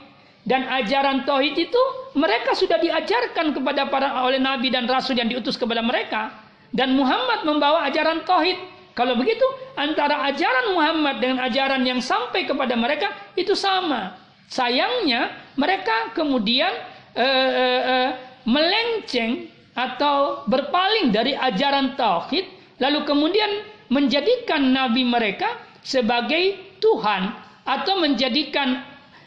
[0.46, 1.82] dan ajaran tauhid itu
[2.14, 6.32] mereka sudah diajarkan kepada para oleh nabi dan rasul yang diutus kepada mereka
[6.70, 9.44] dan Muhammad membawa ajaran tauhid Kalau begitu
[9.76, 14.16] antara ajaran Muhammad dengan ajaran yang sampai kepada mereka itu sama.
[14.48, 16.72] Sayangnya mereka kemudian
[17.12, 18.16] uh,
[18.48, 22.48] melenceng atau berpaling dari ajaran tauhid
[22.80, 23.52] lalu kemudian
[23.92, 27.36] menjadikan nabi mereka sebagai Tuhan
[27.68, 28.80] atau menjadikan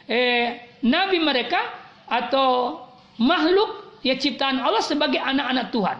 [0.09, 1.59] eh, nabi mereka
[2.09, 2.81] atau
[3.21, 5.99] makhluk ya ciptaan Allah sebagai anak-anak Tuhan.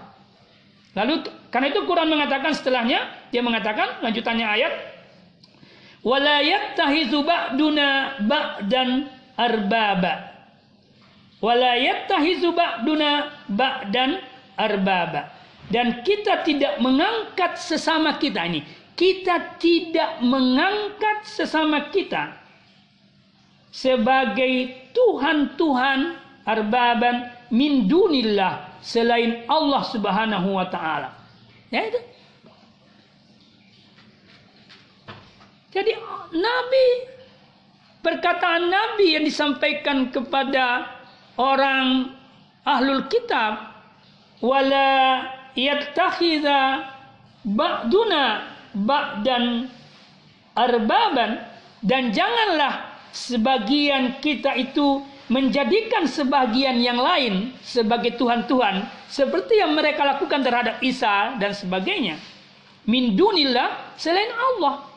[0.97, 1.15] Lalu
[1.53, 4.73] karena itu Quran mengatakan setelahnya dia mengatakan lanjutannya ayat
[6.03, 9.07] wala yattahizu ba'duna ba'dan
[9.37, 10.15] arbaba.
[11.39, 14.19] Wala yattahizu ba'duna ba'dan
[14.59, 15.31] arbaba.
[15.69, 18.65] Dan kita tidak mengangkat sesama kita ini.
[18.99, 22.48] Kita tidak mengangkat sesama kita
[23.69, 25.99] sebagai Tuhan-Tuhan
[26.49, 31.13] arbaban min dunillah selain Allah Subhanahu wa taala.
[31.69, 32.01] Ya itu.
[35.69, 35.93] Jadi
[36.33, 36.87] nabi
[38.01, 40.89] perkataan nabi yang disampaikan kepada
[41.37, 42.17] orang
[42.65, 43.77] ahlul kitab
[44.41, 46.89] wala yattakhidha
[47.45, 49.69] ba'duna ba'dan
[50.57, 51.43] arbaban
[51.85, 60.41] dan janganlah sebagian kita itu menjadikan sebagian yang lain sebagai Tuhan-Tuhan seperti yang mereka lakukan
[60.41, 62.17] terhadap Isa dan sebagainya.
[62.89, 64.89] Min dunillah selain Allah.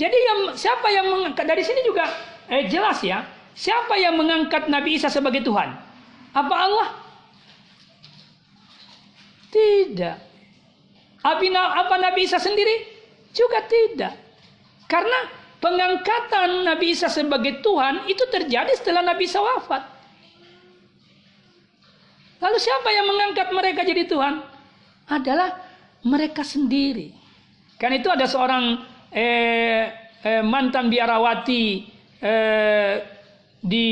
[0.00, 2.08] Jadi yang siapa yang mengangkat dari sini juga
[2.48, 3.20] eh, jelas ya.
[3.52, 5.76] Siapa yang mengangkat Nabi Isa sebagai Tuhan?
[6.32, 6.88] Apa Allah?
[9.52, 10.16] Tidak.
[11.20, 12.88] Apa Nabi Isa sendiri?
[13.36, 14.16] Juga tidak.
[14.88, 19.84] Karena Pengangkatan Nabi Isa sebagai Tuhan itu terjadi setelah Nabi Isa wafat.
[22.40, 24.40] Lalu siapa yang mengangkat mereka jadi Tuhan?
[25.04, 25.60] Adalah
[26.00, 27.12] mereka sendiri.
[27.76, 28.80] Kan itu ada seorang
[29.12, 29.92] eh,
[30.24, 31.64] eh, mantan biarawati
[32.24, 32.94] eh,
[33.60, 33.88] di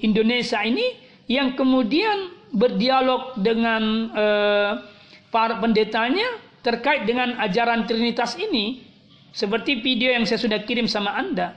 [0.00, 0.96] Indonesia ini
[1.28, 4.72] yang kemudian berdialog dengan eh,
[5.28, 6.26] para pendetanya
[6.64, 8.89] terkait dengan ajaran Trinitas ini
[9.30, 11.54] seperti video yang saya sudah kirim sama Anda.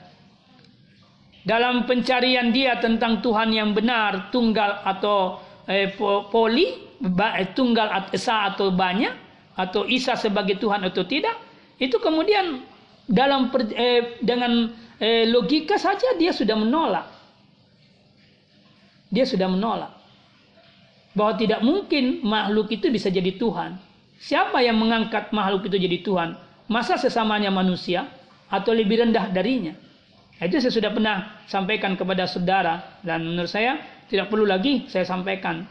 [1.43, 5.91] Dalam pencarian dia tentang Tuhan yang benar, tunggal atau eh,
[6.31, 9.11] poli, eh, tunggal esa atau banyak,
[9.59, 11.35] atau Isa sebagai Tuhan atau tidak,
[11.77, 12.63] itu kemudian
[13.05, 14.71] dalam per, eh, dengan
[15.03, 17.07] eh, logika saja dia sudah menolak.
[19.13, 19.93] Dia sudah menolak
[21.13, 23.77] bahwa tidak mungkin makhluk itu bisa jadi Tuhan.
[24.17, 26.29] Siapa yang mengangkat makhluk itu jadi Tuhan?
[26.71, 28.07] Masa sesamanya manusia
[28.47, 29.75] atau lebih rendah darinya?
[30.39, 33.79] Itu saya sudah pernah sampaikan kepada saudara dan menurut saya
[34.11, 35.63] tidak perlu lagi saya sampaikan.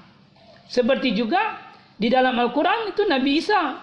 [0.69, 1.61] Seperti juga
[2.01, 3.77] di dalam Al-Quran itu Nabi Isa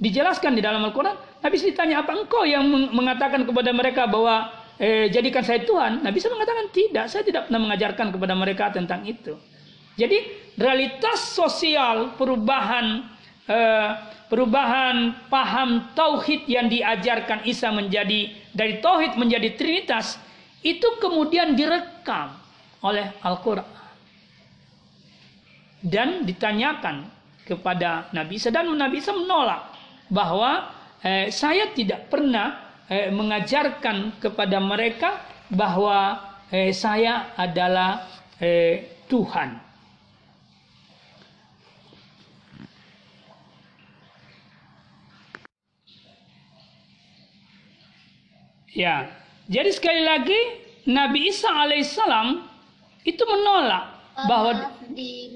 [0.00, 1.44] dijelaskan di dalam Al-Quran.
[1.44, 4.48] Nabi Isa ditanya apa engkau yang mengatakan kepada mereka bahwa
[4.80, 6.00] eh, jadikan saya Tuhan.
[6.00, 9.36] Nabi Isa mengatakan tidak, saya tidak pernah mengajarkan kepada mereka tentang itu.
[10.00, 10.16] Jadi
[10.56, 13.04] realitas sosial perubahan
[13.50, 13.88] eh,
[14.30, 20.22] perubahan paham tauhid yang diajarkan Isa menjadi dari tauhid menjadi trinitas
[20.62, 22.38] itu kemudian direkam
[22.86, 23.66] oleh Al-Qur'an
[25.82, 27.08] dan ditanyakan
[27.42, 29.74] kepada Nabi Isa dan Nabi Isa menolak
[30.06, 30.70] bahwa
[31.02, 35.18] eh, saya tidak pernah eh, mengajarkan kepada mereka
[35.50, 36.20] bahwa
[36.52, 38.06] eh, saya adalah
[38.38, 39.69] eh, Tuhan.
[48.70, 49.10] Ya,
[49.50, 50.40] jadi sekali lagi
[50.86, 52.46] Nabi Isa alaihissalam
[53.02, 53.98] itu menolak
[54.30, 54.52] bahwa
[54.94, 55.30] di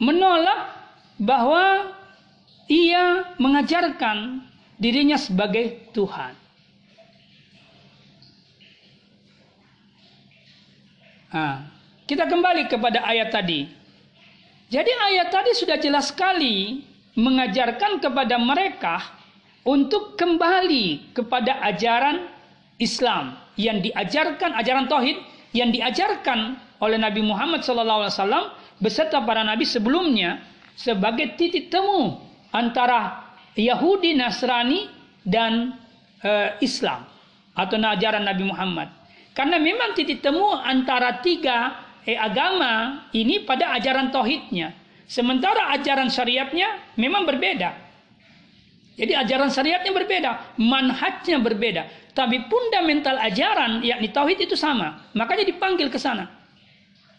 [0.00, 0.72] menolak
[1.20, 1.94] bahwa
[2.66, 4.42] ia mengajarkan
[4.80, 6.34] dirinya sebagai Tuhan.
[11.32, 11.64] Nah,
[12.04, 13.64] kita kembali kepada ayat tadi.
[14.68, 16.84] Jadi ayat tadi sudah jelas sekali
[17.16, 19.21] mengajarkan kepada mereka
[19.62, 22.26] untuk kembali kepada ajaran
[22.82, 25.18] Islam yang diajarkan ajaran tauhid
[25.54, 28.10] yang diajarkan oleh Nabi Muhammad SAW
[28.82, 30.42] beserta para nabi sebelumnya
[30.74, 32.18] sebagai titik temu
[32.50, 33.22] antara
[33.54, 34.88] Yahudi Nasrani
[35.22, 35.78] dan
[36.24, 37.06] uh, Islam
[37.52, 38.88] atau ajaran Nabi Muhammad.
[39.32, 41.72] Karena memang titik temu antara tiga
[42.04, 44.76] eh, agama ini pada ajaran tauhidnya.
[45.08, 47.76] Sementara ajaran syariatnya memang berbeda.
[48.92, 50.30] Jadi ajaran syariatnya berbeda,
[50.60, 55.08] manhajnya berbeda, tapi fundamental ajaran yakni tauhid itu sama.
[55.16, 56.28] Makanya dipanggil ke sana.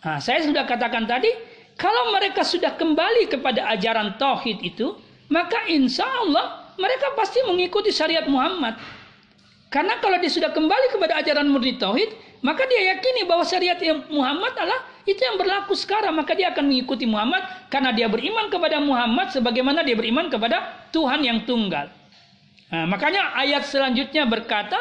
[0.06, 1.32] Nah, saya sudah katakan tadi,
[1.74, 4.94] Kalau mereka sudah kembali kepada ajaran tauhid itu,
[5.34, 8.78] maka insya Allah mereka pasti mengikuti syariat Muhammad.
[9.74, 12.14] Karena kalau dia sudah kembali kepada ajaran murni tauhid,
[12.46, 13.82] maka dia yakini bahwa syariat
[14.14, 16.14] Muhammad adalah itu yang berlaku sekarang.
[16.14, 17.42] Maka dia akan mengikuti Muhammad
[17.74, 21.90] karena dia beriman kepada Muhammad sebagaimana dia beriman kepada Tuhan yang tunggal.
[22.70, 24.78] Nah, makanya ayat selanjutnya berkata,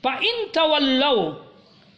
[0.00, 1.40] Pak in tawallau,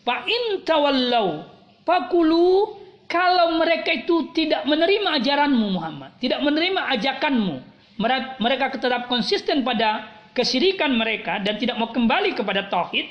[0.03, 1.47] Pak in tawallau,
[1.87, 7.62] pakulu kalau mereka itu tidak menerima ajaranmu Muhammad, tidak menerima ajakanmu,
[8.43, 13.07] mereka tetap konsisten pada kesyirikan mereka dan tidak mau kembali kepada tauhid,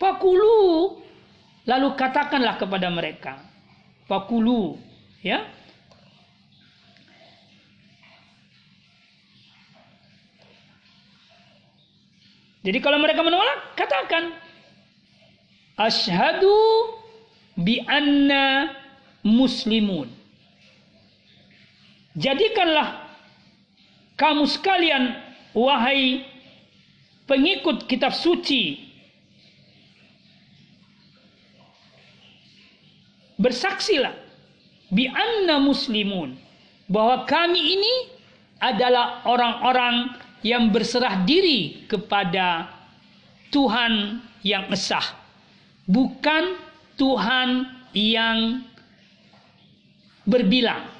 [0.00, 0.98] fakulu
[1.68, 3.38] lalu katakanlah kepada mereka,
[4.08, 4.80] fakulu
[5.20, 5.44] ya.
[12.64, 14.32] Jadi kalau mereka menolak, katakan
[15.76, 16.48] asyhadu
[17.60, 18.72] bi anna
[19.20, 20.08] muslimun.
[22.16, 23.04] Jadikanlah
[24.16, 25.12] kamu sekalian
[25.52, 26.24] wahai
[27.28, 28.80] pengikut kitab suci.
[33.36, 34.14] Bersaksilah.
[34.94, 36.38] Bi anna muslimun.
[36.86, 37.94] Bahwa kami ini
[38.60, 40.14] adalah orang-orang
[40.44, 42.68] yang berserah diri kepada
[43.48, 45.16] Tuhan yang esah.
[45.88, 46.60] Bukan
[47.00, 47.66] Tuhan
[47.96, 48.62] yang
[50.24, 50.93] berbilang